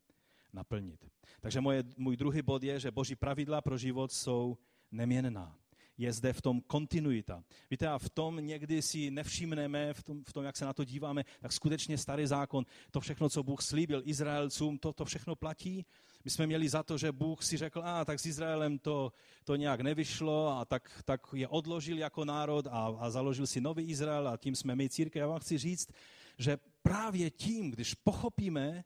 [0.53, 1.11] naplnit.
[1.39, 4.57] Takže moje, můj druhý bod je, že boží pravidla pro život jsou
[4.91, 5.64] neměnná
[5.97, 7.43] je zde v tom kontinuita.
[7.71, 10.83] Víte, a v tom někdy si nevšimneme, v tom, v tom, jak se na to
[10.83, 15.85] díváme, tak skutečně starý zákon, to všechno, co Bůh slíbil Izraelcům, to, to všechno platí.
[16.25, 19.55] My jsme měli za to, že Bůh si řekl, a tak s Izraelem to, to
[19.55, 24.27] nějak nevyšlo a tak, tak je odložil jako národ a, a založil si nový Izrael
[24.27, 25.19] a tím jsme my církev.
[25.19, 25.89] Já vám chci říct,
[26.37, 28.83] že právě tím, když pochopíme,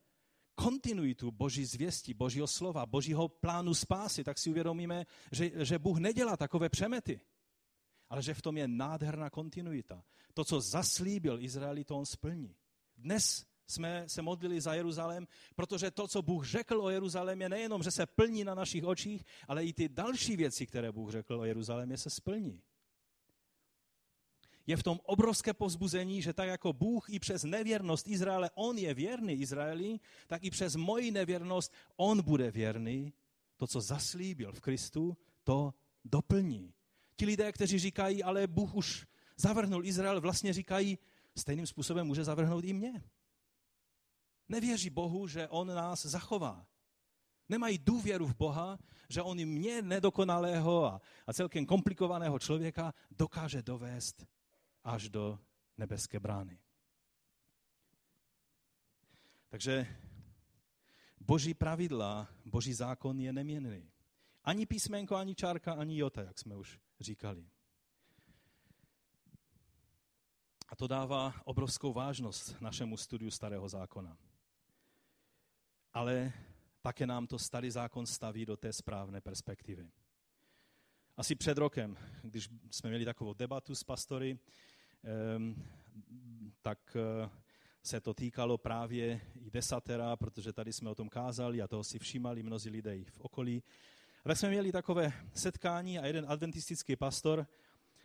[0.64, 6.38] kontinuitu Boží zvěsti, Božího slova, Božího plánu spásy, tak si uvědomíme, že, že Bůh nedělá
[6.38, 7.22] takové přemety,
[8.10, 10.04] ale že v tom je nádherná kontinuita.
[10.34, 12.56] To, co zaslíbil Izraeli, to on splní.
[12.98, 17.92] Dnes jsme se modlili za Jeruzalém, protože to, co Bůh řekl o Jeruzalémě, nejenom, že
[17.92, 21.98] se plní na našich očích, ale i ty další věci, které Bůh řekl o Jeruzalémě,
[21.98, 22.62] se splní
[24.70, 28.94] je v tom obrovské povzbuzení, že tak jako Bůh i přes nevěrnost Izraele, on je
[28.94, 33.14] věrný Izraeli, tak i přes moji nevěrnost on bude věrný.
[33.58, 35.74] To, co zaslíbil v Kristu, to
[36.06, 36.74] doplní.
[37.16, 40.98] Ti lidé, kteří říkají, ale Bůh už zavrhnul Izrael, vlastně říkají,
[41.38, 43.04] stejným způsobem může zavrhnout i mě.
[44.50, 46.66] Nevěří Bohu, že on nás zachová.
[47.50, 48.80] Nemají důvěru v Boha,
[49.10, 54.39] že on mě nedokonalého a, a celkem komplikovaného člověka dokáže dovést
[54.90, 55.40] až do
[55.78, 56.60] nebeské brány.
[59.50, 59.88] Takže
[61.20, 63.92] boží pravidla, boží zákon je neměnný.
[64.44, 67.50] Ani písmenko, ani čárka, ani jota, jak jsme už říkali.
[70.70, 74.18] A to dává obrovskou vážnost našemu studiu Starého zákona.
[75.94, 76.34] Ale
[76.82, 79.92] také nám to Starý zákon staví do té správné perspektivy.
[81.18, 84.40] Asi před rokem, když jsme měli takovou debatu s pastory,
[86.62, 87.30] tak eh,
[87.84, 92.00] se to týkalo právě i desatera, protože tady jsme o tom kázali a toho si
[92.00, 93.64] všímali mnozí lidé v okolí.
[94.26, 97.48] A tak jsme měli takové setkání a jeden adventistický pastor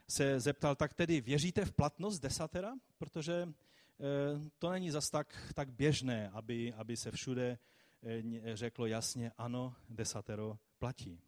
[0.08, 2.72] se zeptal, tak tedy věříte v platnost desatera?
[2.98, 7.58] Protože eh, to není zas tak, tak běžné, aby, aby se všude
[8.02, 11.20] eh, řeklo jasně, ano, desatero platí.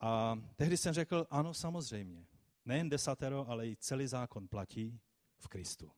[0.00, 2.26] A tehdy jsem řekl, ano, samozřejmě.
[2.68, 5.00] Nejen desatero, ale i celý zákon platí
[5.38, 5.92] v Kristu.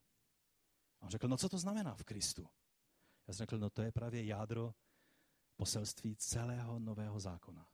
[1.00, 2.48] A on řekl, no co to znamená v Kristu?
[3.26, 4.74] Já jsem řekl, no to je právě jádro
[5.56, 7.68] poselství celého nového zákona.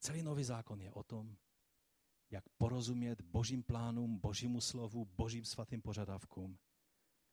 [0.00, 1.36] Celý nový zákon je o tom,
[2.30, 6.58] jak porozumět božím plánům, božímu slovu, božím svatým požadavkům,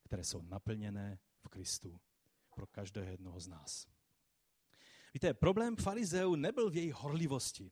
[0.03, 1.99] které jsou naplněné v Kristu
[2.55, 3.87] pro každého jednoho z nás.
[5.13, 7.71] Víte, problém farizeů nebyl v jejich horlivosti.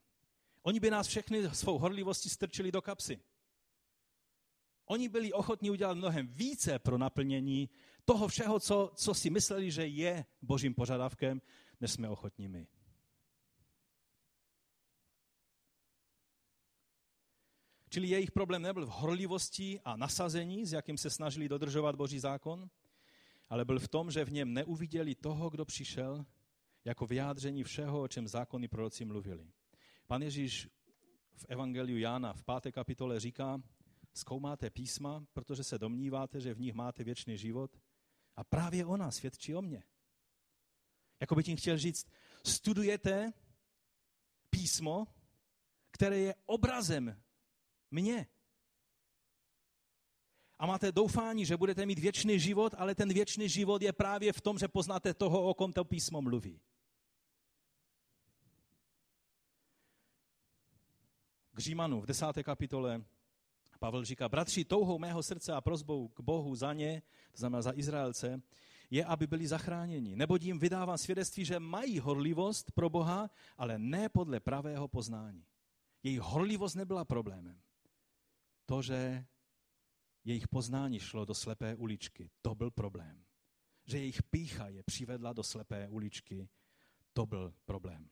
[0.65, 3.19] Oni by nás všechny svou horlivostí strčili do kapsy.
[4.85, 7.69] Oni byli ochotní udělat mnohem více pro naplnění
[8.05, 11.41] toho všeho, co, co si mysleli, že je božím požadavkem,
[11.81, 12.67] než jsme ochotní my.
[17.89, 22.69] Čili jejich problém nebyl v horlivosti a nasazení, s jakým se snažili dodržovat boží zákon,
[23.49, 26.25] ale byl v tom, že v něm neuviděli toho, kdo přišel,
[26.85, 29.51] jako vyjádření všeho, o čem zákony proroci mluvili.
[30.07, 30.69] Pan Ježíš
[31.35, 33.61] v Evangeliu Jána v páté kapitole říká,
[34.13, 37.77] zkoumáte písma, protože se domníváte, že v nich máte věčný život
[38.35, 39.83] a právě ona svědčí o mně.
[41.19, 42.07] Jako by tím chtěl říct,
[42.43, 43.33] studujete
[44.49, 45.07] písmo,
[45.91, 47.21] které je obrazem
[47.91, 48.27] mě.
[50.59, 54.41] A máte doufání, že budete mít věčný život, ale ten věčný život je právě v
[54.41, 56.61] tom, že poznáte toho, o kom to písmo mluví.
[61.55, 63.01] K Římanu v desáté kapitole
[63.79, 67.71] Pavel říká, bratři, touhou mého srdce a prozbou k Bohu za ně, to znamená za
[67.75, 68.41] Izraelce,
[68.89, 70.15] je, aby byli zachráněni.
[70.15, 75.45] Nebo jim vydávám svědectví, že mají horlivost pro Boha, ale ne podle pravého poznání.
[76.03, 77.61] Jejich horlivost nebyla problémem.
[78.65, 79.25] To, že
[80.23, 83.23] jejich poznání šlo do slepé uličky, to byl problém.
[83.85, 86.49] Že jejich pícha je přivedla do slepé uličky,
[87.13, 88.09] to byl problém.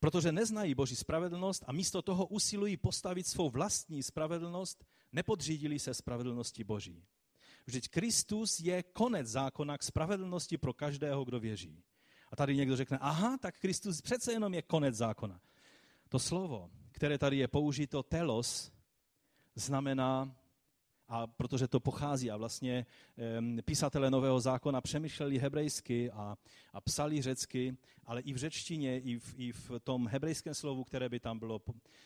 [0.00, 6.64] Protože neznají Boží spravedlnost a místo toho usilují postavit svou vlastní spravedlnost, nepodřídili se spravedlnosti
[6.64, 7.04] Boží.
[7.66, 11.84] Vždyť Kristus je konec zákona k spravedlnosti pro každého, kdo věří.
[12.32, 15.40] A tady někdo řekne, aha, tak Kristus přece jenom je konec zákona.
[16.08, 18.72] To slovo, které tady je použito telos,
[19.54, 20.36] znamená
[21.08, 22.86] a protože to pochází a vlastně
[23.64, 26.36] písatelé Nového zákona přemýšleli hebrejsky a,
[26.72, 31.08] a psali řecky, ale i v řečtině, i v, i v tom hebrejském slovu, které
[31.08, 31.60] by tam bylo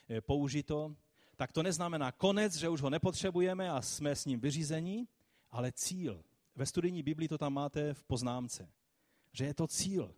[0.09, 0.97] eh, použito,
[1.37, 5.09] tak to neznamená konec, že už ho nepotřebujeme a jsme s ním vyřízení,
[5.51, 6.25] ale cíl.
[6.57, 8.69] Ve studijní Biblii to tam máte v poznámce,
[9.33, 10.15] že je to cíl.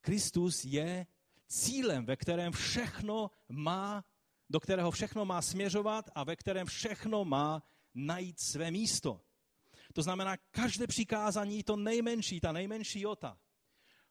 [0.00, 1.06] Kristus je
[1.46, 4.04] cílem, ve kterém všechno má
[4.50, 7.62] do kterého všechno má směřovat a ve kterém všechno má
[7.94, 9.20] najít své místo.
[9.92, 13.38] To znamená, každé přikázání, to nejmenší, ta nejmenší jota,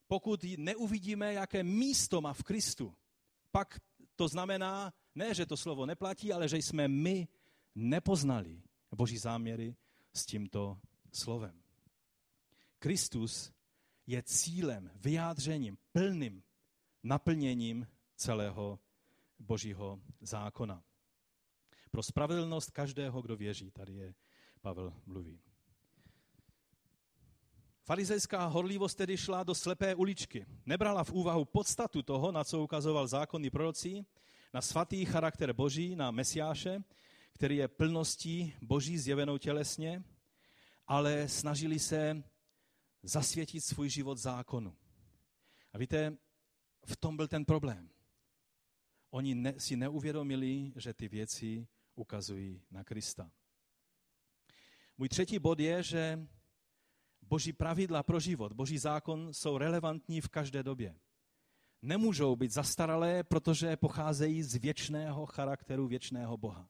[0.07, 2.95] pokud neuvidíme, jaké místo má v Kristu,
[3.51, 3.79] pak
[4.15, 7.27] to znamená, ne, že to slovo neplatí, ale že jsme my
[7.75, 8.61] nepoznali
[8.95, 9.75] boží záměry
[10.13, 10.79] s tímto
[11.13, 11.63] slovem.
[12.79, 13.51] Kristus
[14.07, 16.43] je cílem, vyjádřením, plným
[17.03, 18.79] naplněním celého
[19.39, 20.83] božího zákona.
[21.91, 24.13] Pro spravedlnost každého, kdo věří, tady je
[24.61, 25.41] Pavel mluví.
[27.83, 30.45] Farizejská horlivost tedy šla do slepé uličky.
[30.65, 34.05] Nebrala v úvahu podstatu toho, na co ukazoval zákonný prorocí,
[34.53, 36.83] na svatý charakter Boží, na Mesiáše,
[37.31, 40.03] který je plností Boží zjevenou tělesně,
[40.87, 42.23] ale snažili se
[43.03, 44.75] zasvětit svůj život zákonu.
[45.73, 46.17] A víte,
[46.85, 47.89] v tom byl ten problém.
[49.09, 53.31] Oni ne, si neuvědomili, že ty věci ukazují na Krista.
[54.97, 56.27] Můj třetí bod je, že
[57.21, 60.95] boží pravidla pro život, boží zákon jsou relevantní v každé době.
[61.81, 66.69] Nemůžou být zastaralé, protože pocházejí z věčného charakteru věčného Boha.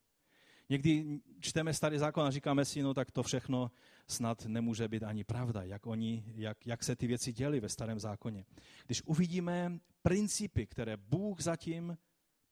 [0.69, 3.71] Někdy čteme starý zákon a říkáme si, no tak to všechno
[4.07, 7.99] snad nemůže být ani pravda, jak, oni, jak, jak se ty věci děly ve starém
[7.99, 8.45] zákoně.
[8.85, 11.97] Když uvidíme principy, které Bůh zatím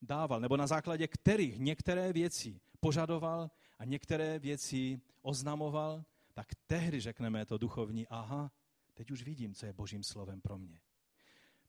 [0.01, 7.45] dával, nebo na základě kterých některé věci požadoval a některé věci oznamoval, tak tehdy řekneme
[7.45, 8.51] to duchovní, aha,
[8.93, 10.79] teď už vidím, co je božím slovem pro mě.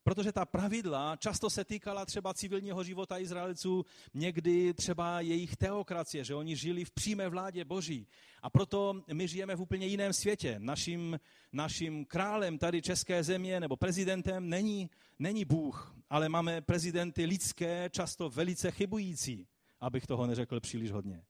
[0.07, 3.85] Protože ta pravidla často se týkala třeba civilního života Izraelců,
[4.15, 8.07] někdy třeba jejich teokracie, že oni žili v přímé vládě Boží.
[8.43, 10.57] A proto my žijeme v úplně jiném světě.
[10.59, 11.21] Naším,
[11.53, 18.31] naším králem tady České země nebo prezidentem není, není Bůh, ale máme prezidenty lidské, často
[18.31, 19.49] velice chybující,
[19.81, 21.25] abych toho neřekl příliš hodně.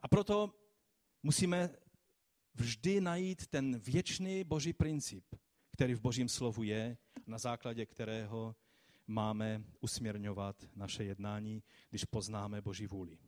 [0.00, 0.54] A proto
[1.22, 1.70] musíme
[2.54, 5.24] vždy najít ten věčný boží princip–
[5.76, 6.96] který v Božím slovu je,
[7.26, 8.56] na základě kterého
[9.06, 13.18] máme usměrňovat naše jednání, když poznáme Boží vůli.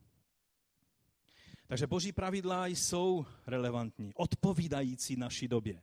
[1.66, 5.82] Takže Boží pravidla jsou relevantní, odpovídající naší době.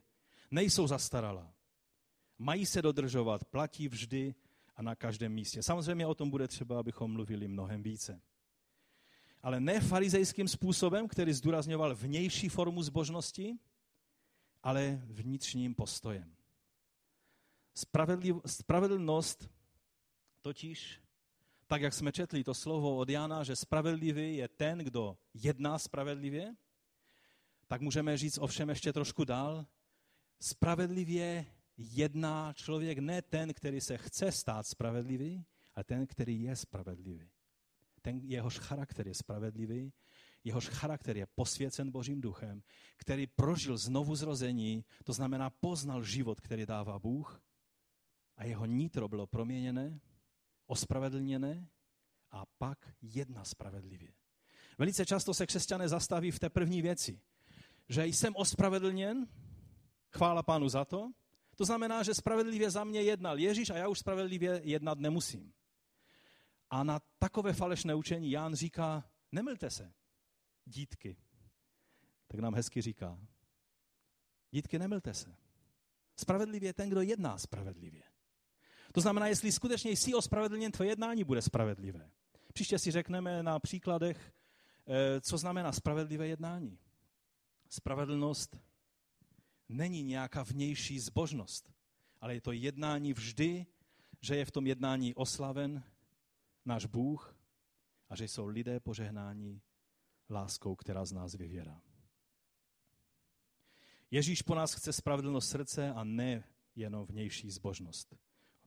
[0.50, 1.54] Nejsou zastaralá.
[2.38, 4.34] Mají se dodržovat, platí vždy
[4.76, 5.62] a na každém místě.
[5.62, 8.20] Samozřejmě o tom bude třeba, abychom mluvili mnohem více.
[9.42, 13.58] Ale ne farizejským způsobem, který zdůrazňoval vnější formu zbožnosti,
[14.62, 16.35] ale vnitřním postojem.
[17.76, 19.50] Spravedliv, spravedlnost
[20.40, 21.00] totiž,
[21.66, 26.56] tak jak jsme četli to slovo od Jana, že spravedlivý je ten, kdo jedná spravedlivě,
[27.66, 29.66] tak můžeme říct ovšem ještě trošku dál.
[30.40, 31.46] Spravedlivě
[31.76, 37.30] jedná člověk ne ten, který se chce stát spravedlivý, ale ten, který je spravedlivý.
[38.02, 39.92] Ten, jehož charakter je spravedlivý,
[40.44, 42.62] jehož charakter je posvěcen Božím duchem,
[42.96, 47.42] který prožil znovu zrození, to znamená poznal život, který dává Bůh
[48.36, 50.00] a jeho nitro bylo proměněné,
[50.66, 51.68] ospravedlněné
[52.30, 54.12] a pak jedna spravedlivě.
[54.78, 57.20] Velice často se křesťané zastaví v té první věci,
[57.88, 59.28] že jsem ospravedlněn,
[60.16, 61.12] chvála pánu za to,
[61.56, 65.52] to znamená, že spravedlivě za mě jednal Ježíš a já už spravedlivě jednat nemusím.
[66.70, 69.92] A na takové falešné učení Ján říká, nemylte se,
[70.64, 71.16] dítky.
[72.26, 73.18] Tak nám hezky říká,
[74.50, 75.36] dítky, nemylte se.
[76.16, 78.02] Spravedlivě je ten, kdo jedná spravedlivě.
[78.92, 82.10] To znamená, jestli skutečně jsi ospravedlněn, tvoje jednání bude spravedlivé.
[82.52, 84.32] Příště si řekneme na příkladech,
[84.86, 86.78] eh, co znamená spravedlivé jednání.
[87.68, 88.60] Spravedlnost
[89.68, 91.72] není nějaká vnější zbožnost,
[92.20, 93.66] ale je to jednání vždy,
[94.20, 95.82] že je v tom jednání oslaven
[96.64, 97.36] náš Bůh
[98.08, 99.60] a že jsou lidé požehnáni
[100.30, 101.82] láskou, která z nás vyvěrá.
[104.10, 108.16] Ježíš po nás chce spravedlnost srdce a ne jenom vnější zbožnost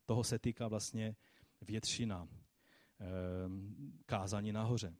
[0.09, 1.15] toho se týká vlastně
[1.61, 2.27] většina
[2.99, 4.93] ehm, kázání nahoře.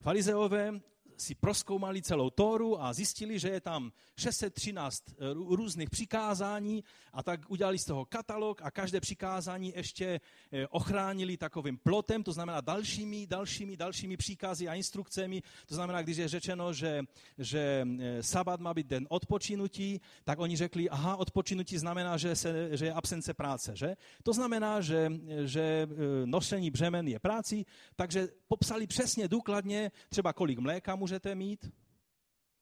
[0.00, 0.80] Farizeové
[1.16, 7.40] si proskoumali celou Tóru a zjistili, že je tam 613 eh, různých přikázání a tak
[7.48, 10.20] udělali z toho katalog a každé přikázání ještě
[10.52, 15.42] eh, ochránili takovým plotem, to znamená dalšími, dalšími, dalšími příkazy a instrukcemi.
[15.66, 17.02] To znamená, když je řečeno, že,
[17.38, 22.76] že eh, sabat má být den odpočinutí, tak oni řekli, aha, odpočinutí znamená, že, se,
[22.76, 23.76] že je absence práce.
[23.76, 23.96] Že?
[24.22, 25.12] To znamená, že,
[25.44, 25.88] že
[26.24, 27.64] nošení břemen je práci,
[27.96, 31.72] takže popsali přesně důkladně, třeba kolik mléka můžete mít,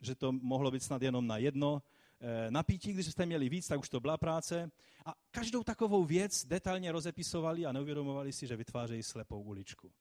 [0.01, 1.83] že to mohlo být snad jenom na jedno
[2.21, 4.71] eh, napítí, když jste měli víc, tak už to byla práce.
[5.07, 9.93] A každou takovou věc detailně rozepisovali a neuvědomovali si, že vytvářejí slepou uličku,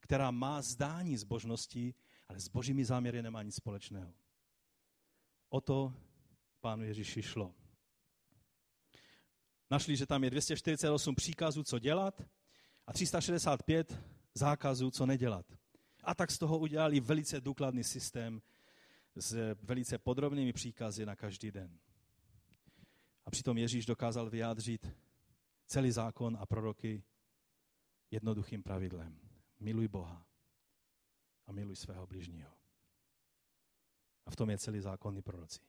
[0.00, 1.94] která má zdání zbožnosti,
[2.28, 4.12] ale s božími záměry nemá nic společného.
[5.48, 5.92] O to
[6.60, 7.54] pánu Ježíši šlo.
[9.70, 12.22] Našli, že tam je 248 příkazů, co dělat
[12.86, 13.98] a 365
[14.34, 15.59] zákazů, co nedělat.
[16.04, 18.42] A tak z toho udělali velice důkladný systém
[19.16, 21.78] s velice podrobnými příkazy na každý den.
[23.26, 24.96] A přitom Ježíš dokázal vyjádřit
[25.66, 27.02] celý zákon a proroky
[28.10, 29.20] jednoduchým pravidlem.
[29.60, 30.26] Miluj Boha
[31.46, 32.50] a miluj svého bližního.
[34.26, 35.60] A v tom je celý zákon i proroci.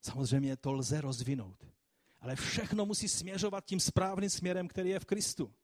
[0.00, 1.66] Samozřejmě to lze rozvinout,
[2.20, 5.54] ale všechno musí směřovat tím správným směrem, který je v Kristu.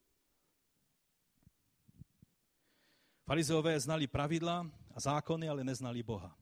[3.30, 6.38] Farizeové znali pravidla a zákony, ale neznali Boha.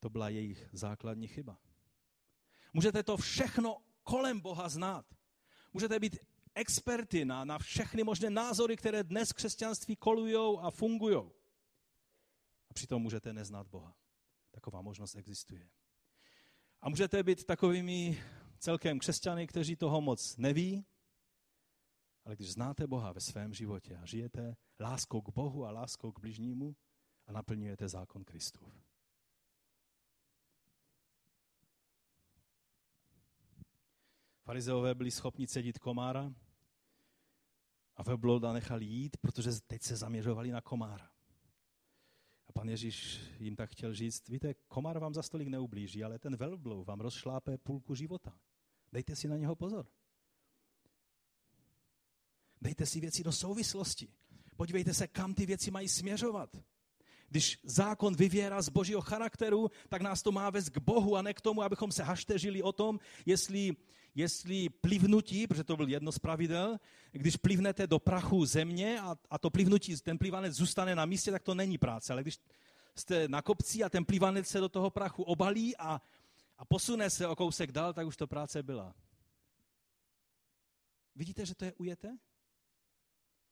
[0.00, 1.58] To byla jejich základní chyba.
[2.72, 5.06] Můžete to všechno kolem Boha znát.
[5.72, 6.18] Můžete být
[6.54, 11.16] experty na, na všechny možné názory, které dnes křesťanství kolují a fungují.
[12.70, 13.94] A přitom můžete neznát Boha.
[14.50, 15.68] Taková možnost existuje.
[16.82, 18.22] A můžete být takovými
[18.58, 20.86] celkem křesťany, kteří toho moc neví,
[22.26, 26.20] ale když znáte Boha ve svém životě a žijete láskou k Bohu a láskou k
[26.20, 26.76] bližnímu
[27.26, 28.86] a naplňujete zákon Kristův.
[34.42, 36.34] Farizeové byli schopni cedit komára
[37.96, 41.10] A velblouda nechali jít, protože teď se zaměřovali na komára.
[42.48, 46.36] A pan Ježíš jim tak chtěl říct, víte, komár vám za stolik neublíží, ale ten
[46.36, 48.38] velbloud vám rozšlápe půlku života.
[48.92, 49.86] Dejte si na něho pozor.
[52.66, 54.08] Dejte si věci do souvislosti.
[54.56, 56.56] Podívejte se, kam ty věci mají směřovat.
[57.28, 61.34] Když zákon vyvěrá z božího charakteru, tak nás to má vést k Bohu a ne
[61.34, 63.76] k tomu, abychom se hašteřili o tom, jestli,
[64.14, 66.78] jestli plivnutí, protože to byl jedno z pravidel,
[67.12, 71.42] když plivnete do prachu země a, a to plivnutí, ten plivanec zůstane na místě, tak
[71.42, 72.12] to není práce.
[72.12, 72.38] Ale když
[72.94, 76.00] jste na kopci a ten plivanec se do toho prachu obalí a,
[76.58, 78.94] a posune se o kousek dál, tak už to práce byla.
[81.14, 82.18] Vidíte, že to je ujeté?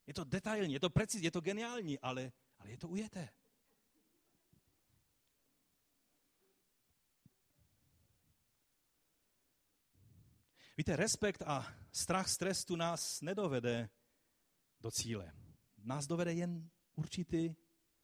[0.07, 3.29] Je to detailní, je to precizní, je to geniální, ale, ale je to ujeté.
[10.77, 13.89] Víte, respekt a strach z trestu nás nedovede
[14.81, 15.33] do cíle.
[15.77, 17.55] Nás dovede jen určitý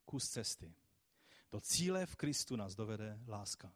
[0.06, 0.76] kus cesty.
[1.52, 3.74] Do cíle v Kristu nás dovede láska.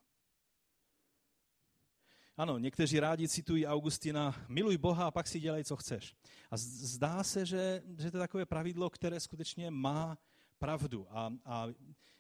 [2.37, 6.15] Ano, někteří rádi citují Augustina, miluj Boha a pak si dělej, co chceš.
[6.51, 10.17] A zdá se, že, že to je takové pravidlo, které skutečně má
[10.59, 11.07] pravdu.
[11.09, 11.67] A, a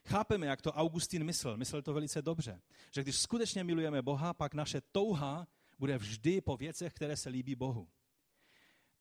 [0.05, 1.57] chápeme, jak to Augustin myslel.
[1.57, 2.61] Myslel to velice dobře.
[2.91, 5.47] Že když skutečně milujeme Boha, pak naše touha
[5.79, 7.87] bude vždy po věcech, které se líbí Bohu.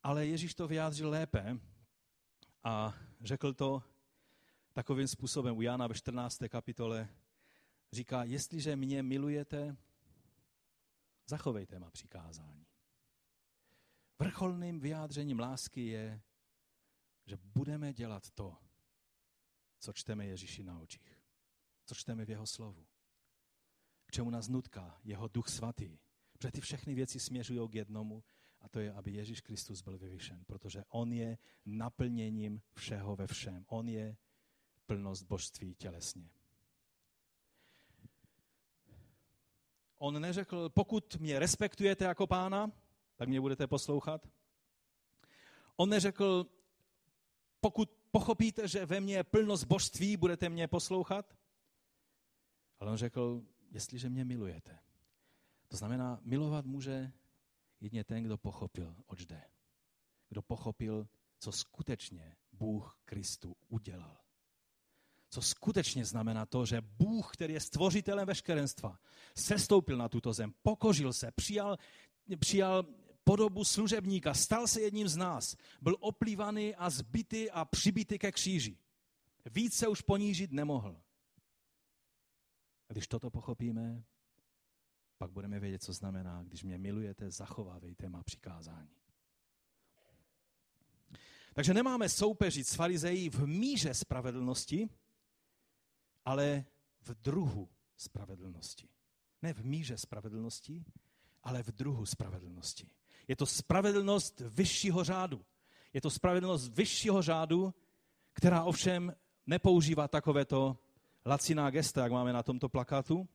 [0.03, 1.59] Ale Ježíš to vyjádřil lépe
[2.65, 3.83] a řekl to
[4.73, 6.39] takovým způsobem u Jana ve 14.
[6.49, 7.09] kapitole.
[7.93, 9.77] Říká, jestliže mě milujete,
[11.27, 12.67] zachovejte má přikázání.
[14.19, 16.23] Vrcholným vyjádřením lásky je,
[17.27, 18.57] že budeme dělat to,
[19.79, 21.23] co čteme Ježíši na očích,
[21.87, 22.87] co čteme v jeho slovu,
[24.07, 25.99] k čemu nás nutká jeho duch svatý,
[26.39, 28.25] Protože ty všechny věci směřují k jednomu
[28.61, 33.65] a to je, aby Ježíš Kristus byl vyvyšen, protože on je naplněním všeho ve všem.
[33.69, 34.17] On je
[34.87, 36.31] plnost božství tělesně.
[40.05, 42.73] On neřekl, pokud mě respektujete jako pána,
[43.17, 44.29] tak mě budete poslouchat.
[45.77, 46.47] On neřekl,
[47.61, 51.37] pokud pochopíte, že ve mně je plnost božství, budete mě poslouchat.
[52.81, 54.79] Ale on řekl, jestliže mě milujete,
[55.69, 57.13] to znamená, milovat může
[57.81, 59.43] jedině ten, kdo pochopil, oč jde.
[60.29, 64.24] Kdo pochopil, co skutečně Bůh Kristu udělal.
[65.35, 68.99] Co skutečně znamená to, že Bůh, který je stvořitelem veškerenstva,
[69.35, 71.79] sestoupil na tuto zem, pokožil se, přijal,
[72.39, 72.87] přijal
[73.25, 78.79] podobu služebníka, stal se jedním z nás, byl oplývaný a zbytý a přibitý ke kříži.
[79.51, 81.03] Více už ponížit nemohl.
[82.89, 84.05] A když toto pochopíme,
[85.19, 88.97] pak budeme vědět, co znamená, když mě milujete, zachovávejte má přikázání.
[91.55, 94.89] Takže nemáme soupeřit s farizejí v míře spravedlnosti,
[96.25, 96.65] ale
[97.03, 98.89] v druhu spravedlnosti.
[99.43, 100.85] Ne v míře spravedlnosti,
[101.43, 102.91] ale v druhu spravedlnosti.
[103.29, 105.45] Je to spravedlnost vyššího řádu.
[105.93, 107.75] Je to spravedlnost vyššího řádu,
[108.33, 109.15] která ovšem
[109.47, 110.79] nepoužívá takovéto
[111.27, 113.29] laciná gesta, jak máme na tomto plakátu,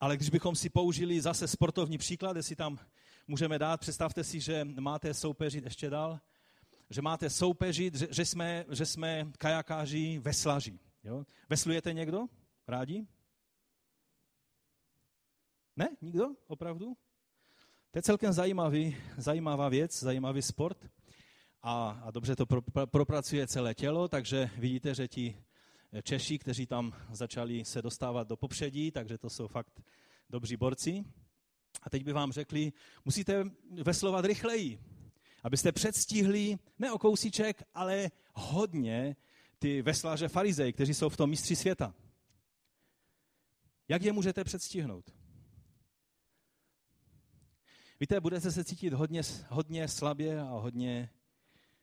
[0.00, 2.78] ale když bychom si použili zase sportovní příklad, jestli tam
[3.26, 6.20] můžeme dát, představte si, že máte soupeřit ještě dál,
[6.90, 10.78] že máte soupeřit, že, že, jsme, že jsme kajakáři, veslaři.
[11.06, 11.26] Jo?
[11.48, 12.26] Veslujete někdo?
[12.68, 13.06] Rádi?
[15.76, 15.88] Ne?
[16.00, 16.26] Nikdo?
[16.46, 16.96] Opravdu?
[17.90, 20.90] To je celkem zajímavý, zajímavá věc, zajímavý sport.
[21.62, 25.44] A, a dobře to pro, pro, propracuje celé tělo, takže vidíte, že ti
[26.02, 29.82] Češi, kteří tam začali se dostávat do popředí, takže to jsou fakt
[30.30, 31.04] dobří borci.
[31.82, 32.72] A teď by vám řekli,
[33.04, 34.80] musíte veslovat rychleji,
[35.42, 39.16] abyste předstihli ne o kousíček, ale hodně
[39.66, 41.94] ty veslaře farizej, kteří jsou v tom mistři světa.
[43.88, 45.14] Jak je můžete předstihnout?
[48.00, 51.10] Víte, budete se cítit hodně, hodně slabě a hodně,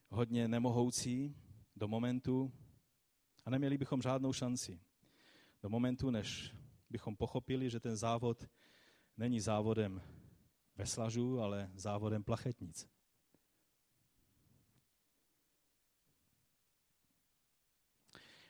[0.10, 1.36] hodně nemohoucí
[1.76, 2.54] do momentu,
[3.46, 4.80] a neměli bychom žádnou šanci.
[5.64, 6.56] Do momentu, než
[6.90, 8.48] bychom pochopili, že ten závod
[9.18, 10.02] není závodem
[10.76, 12.93] veslažů, ale závodem plachetnic.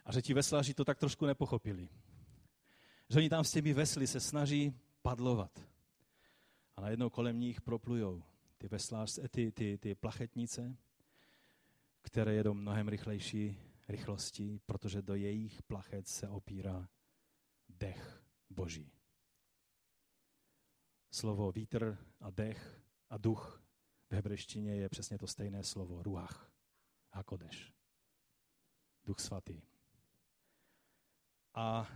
[0.05, 1.89] A že ti veslaři to tak trošku nepochopili.
[3.09, 5.67] Že oni tam s těmi vesly se snaží padlovat.
[6.75, 8.23] A najednou kolem nich proplujou
[8.57, 10.77] ty, veslář, ty, ty, ty plachetnice,
[12.01, 16.89] které jedou mnohem rychlejší rychlostí, protože do jejich plachet se opírá
[17.69, 18.91] dech Boží.
[21.11, 23.63] Slovo vítr a dech a duch
[24.09, 26.51] V hebrejštině je přesně to stejné slovo, ruach,
[27.11, 27.73] hakodeš.
[29.05, 29.72] Duch svatý.
[31.53, 31.87] A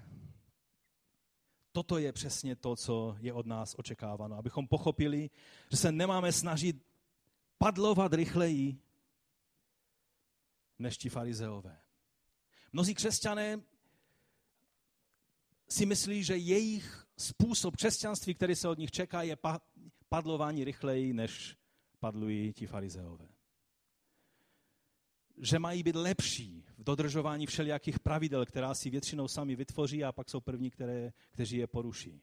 [1.71, 4.35] toto je přesně to, co je od nás očekáváno.
[4.35, 5.29] Abychom pochopili,
[5.71, 6.85] že se nemáme snažit
[7.57, 8.81] padlovat rychleji
[10.79, 11.79] než ti farizeové.
[12.73, 13.61] Mnozí křesťané
[15.69, 19.37] si myslí, že jejich způsob křesťanství, který se od nich čeká, je
[20.09, 21.57] padlování rychleji, než
[21.99, 23.36] padlují ti farizeové.
[25.37, 30.29] Že mají být lepší v dodržování všelijakých pravidel, která si většinou sami vytvoří a pak
[30.29, 32.21] jsou první, které, kteří je poruší.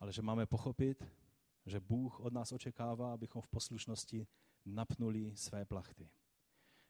[0.00, 1.04] Ale že máme pochopit,
[1.66, 4.26] že Bůh od nás očekává, abychom v poslušnosti
[4.64, 6.10] napnuli své plachty.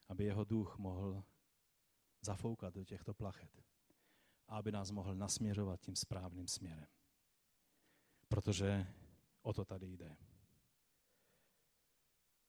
[0.09, 1.25] Aby jeho duch mohl
[2.21, 3.63] zafoukat do těchto plachet.
[4.49, 6.87] A aby nás mohl nasměřovat tím správným směrem.
[8.29, 8.87] Protože
[9.43, 10.17] o to tady jde.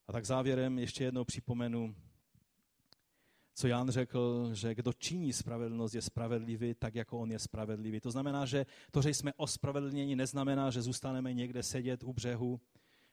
[0.09, 1.95] A tak závěrem ještě jednou připomenu,
[3.53, 7.99] co Jan řekl, že kdo činí spravedlnost, je spravedlivý tak, jako on je spravedlivý.
[7.99, 12.61] To znamená, že to, že jsme ospravedlněni, neznamená, že zůstaneme někde sedět u břehu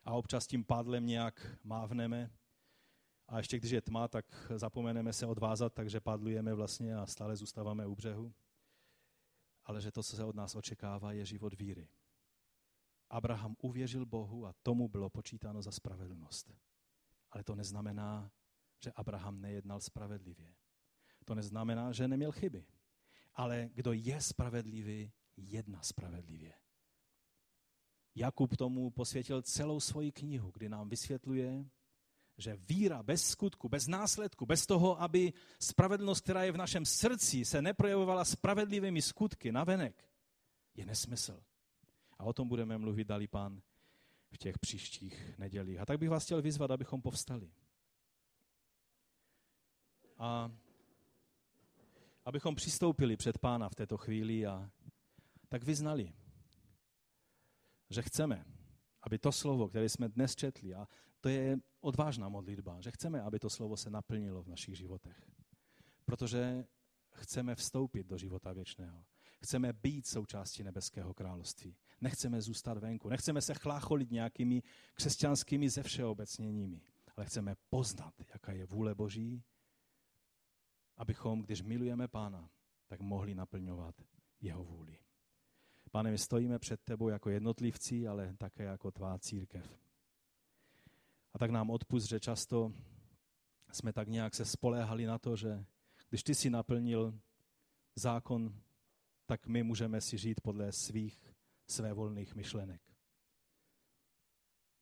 [0.05, 2.31] a občas tím pádlem nějak mávneme.
[3.27, 7.87] A ještě když je tma, tak zapomeneme se odvázat, takže padlujeme vlastně a stále zůstáváme
[7.87, 8.33] u břehu.
[9.63, 11.87] Ale že to, co se od nás očekává, je život víry.
[13.09, 16.51] Abraham uvěřil Bohu a tomu bylo počítáno za spravedlnost.
[17.31, 18.31] Ale to neznamená,
[18.83, 20.55] že Abraham nejednal spravedlivě.
[21.25, 22.65] To neznamená, že neměl chyby.
[23.33, 26.53] Ale kdo je spravedlivý, jedná spravedlivě.
[28.15, 31.69] Jakub tomu posvětil celou svoji knihu, kdy nám vysvětluje,
[32.37, 37.45] že víra bez skutku, bez následku, bez toho, aby spravedlnost, která je v našem srdci,
[37.45, 40.09] se neprojevovala spravedlivými skutky na venek,
[40.75, 41.43] je nesmysl.
[42.17, 43.61] A o tom budeme mluvit, dali pán,
[44.31, 45.79] v těch příštích nedělích.
[45.79, 47.51] A tak bych vás chtěl vyzvat, abychom povstali.
[50.17, 50.51] A
[52.25, 54.71] abychom přistoupili před pána v této chvíli a
[55.49, 56.13] tak vyznali,
[57.89, 58.45] že chceme,
[59.03, 60.87] aby to slovo, které jsme dnes četli, a
[61.21, 65.31] to je odvážná modlitba, že chceme, aby to slovo se naplnilo v našich životech.
[66.05, 66.65] Protože
[67.11, 69.05] chceme vstoupit do života věčného.
[69.43, 71.75] Chceme být součástí nebeského království.
[72.01, 73.09] Nechceme zůstat venku.
[73.09, 74.63] Nechceme se chlácholit nějakými
[74.93, 76.81] křesťanskými ze všeobecněními.
[77.17, 79.43] Ale chceme poznat, jaká je vůle Boží,
[80.97, 82.49] abychom, když milujeme Pána,
[82.87, 83.95] tak mohli naplňovat
[84.41, 84.97] jeho vůli.
[85.91, 89.79] Pane, my stojíme před tebou jako jednotlivci, ale také jako tvá církev.
[91.33, 92.73] A tak nám odpust, že často
[93.71, 95.65] jsme tak nějak se spoléhali na to, že
[96.09, 97.19] když ty si naplnil
[97.95, 98.61] zákon,
[99.27, 101.33] tak my můžeme si žít podle svých
[101.67, 102.81] své volných myšlenek.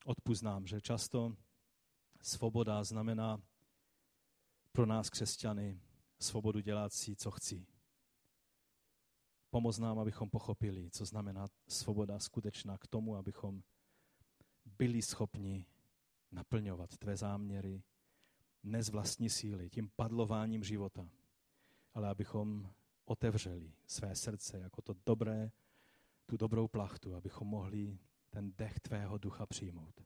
[0.05, 1.35] Odpust nám, že často
[2.21, 3.41] svoboda znamená
[4.71, 5.81] pro nás křesťany
[6.19, 7.67] svobodu dělat si, co chci.
[9.49, 13.63] Pomoz nám, abychom pochopili, co znamená svoboda skutečná k tomu, abychom
[14.65, 15.65] byli schopni
[16.31, 17.83] naplňovat tvé záměry,
[18.63, 21.09] ne z vlastní síly, tím padlováním života,
[21.93, 22.73] ale abychom
[23.05, 25.51] otevřeli své srdce jako to dobré,
[26.25, 27.97] tu dobrou plachtu, abychom mohli
[28.29, 30.01] ten dech tvého ducha přijmout.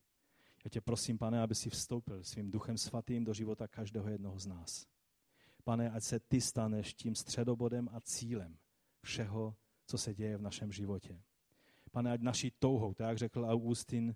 [0.66, 4.46] Já tě prosím, pane, aby si vstoupil svým duchem svatým do života každého jednoho z
[4.46, 4.88] nás.
[5.64, 8.58] Pane, ať se ty staneš tím středobodem a cílem
[9.02, 9.56] všeho,
[9.88, 11.22] co se děje v našem životě.
[11.92, 14.16] Pane, ať naší touhou, tak jak řekl Augustin,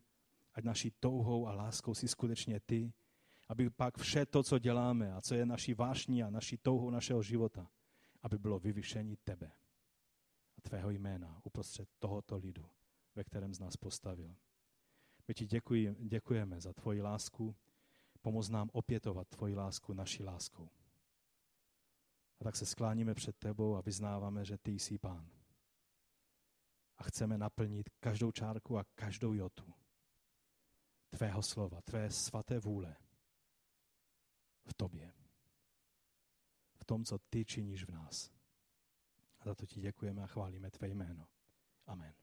[0.53, 2.93] ať naší touhou a láskou si skutečně ty,
[3.49, 7.21] aby pak vše to, co děláme a co je naší vášní a naší touhou našeho
[7.23, 7.69] života,
[8.23, 9.51] aby bylo vyvyšení tebe
[10.57, 12.69] a tvého jména uprostřed tohoto lidu,
[13.15, 14.35] ve kterém z nás postavil.
[15.27, 17.55] My ti děkuji, děkujeme za tvoji lásku,
[18.21, 20.69] pomoz nám opětovat tvoji lásku naší láskou.
[22.39, 25.29] A tak se skláníme před tebou a vyznáváme, že ty jsi pán.
[26.97, 29.73] A chceme naplnit každou čárku a každou jotu
[31.13, 32.95] tvého slova, tvé svaté vůle
[34.65, 35.13] v tobě
[36.83, 38.31] v tom, co ty činíš v nás.
[39.39, 41.27] A za to ti děkujeme a chválíme tvé jméno.
[41.85, 42.22] Amen.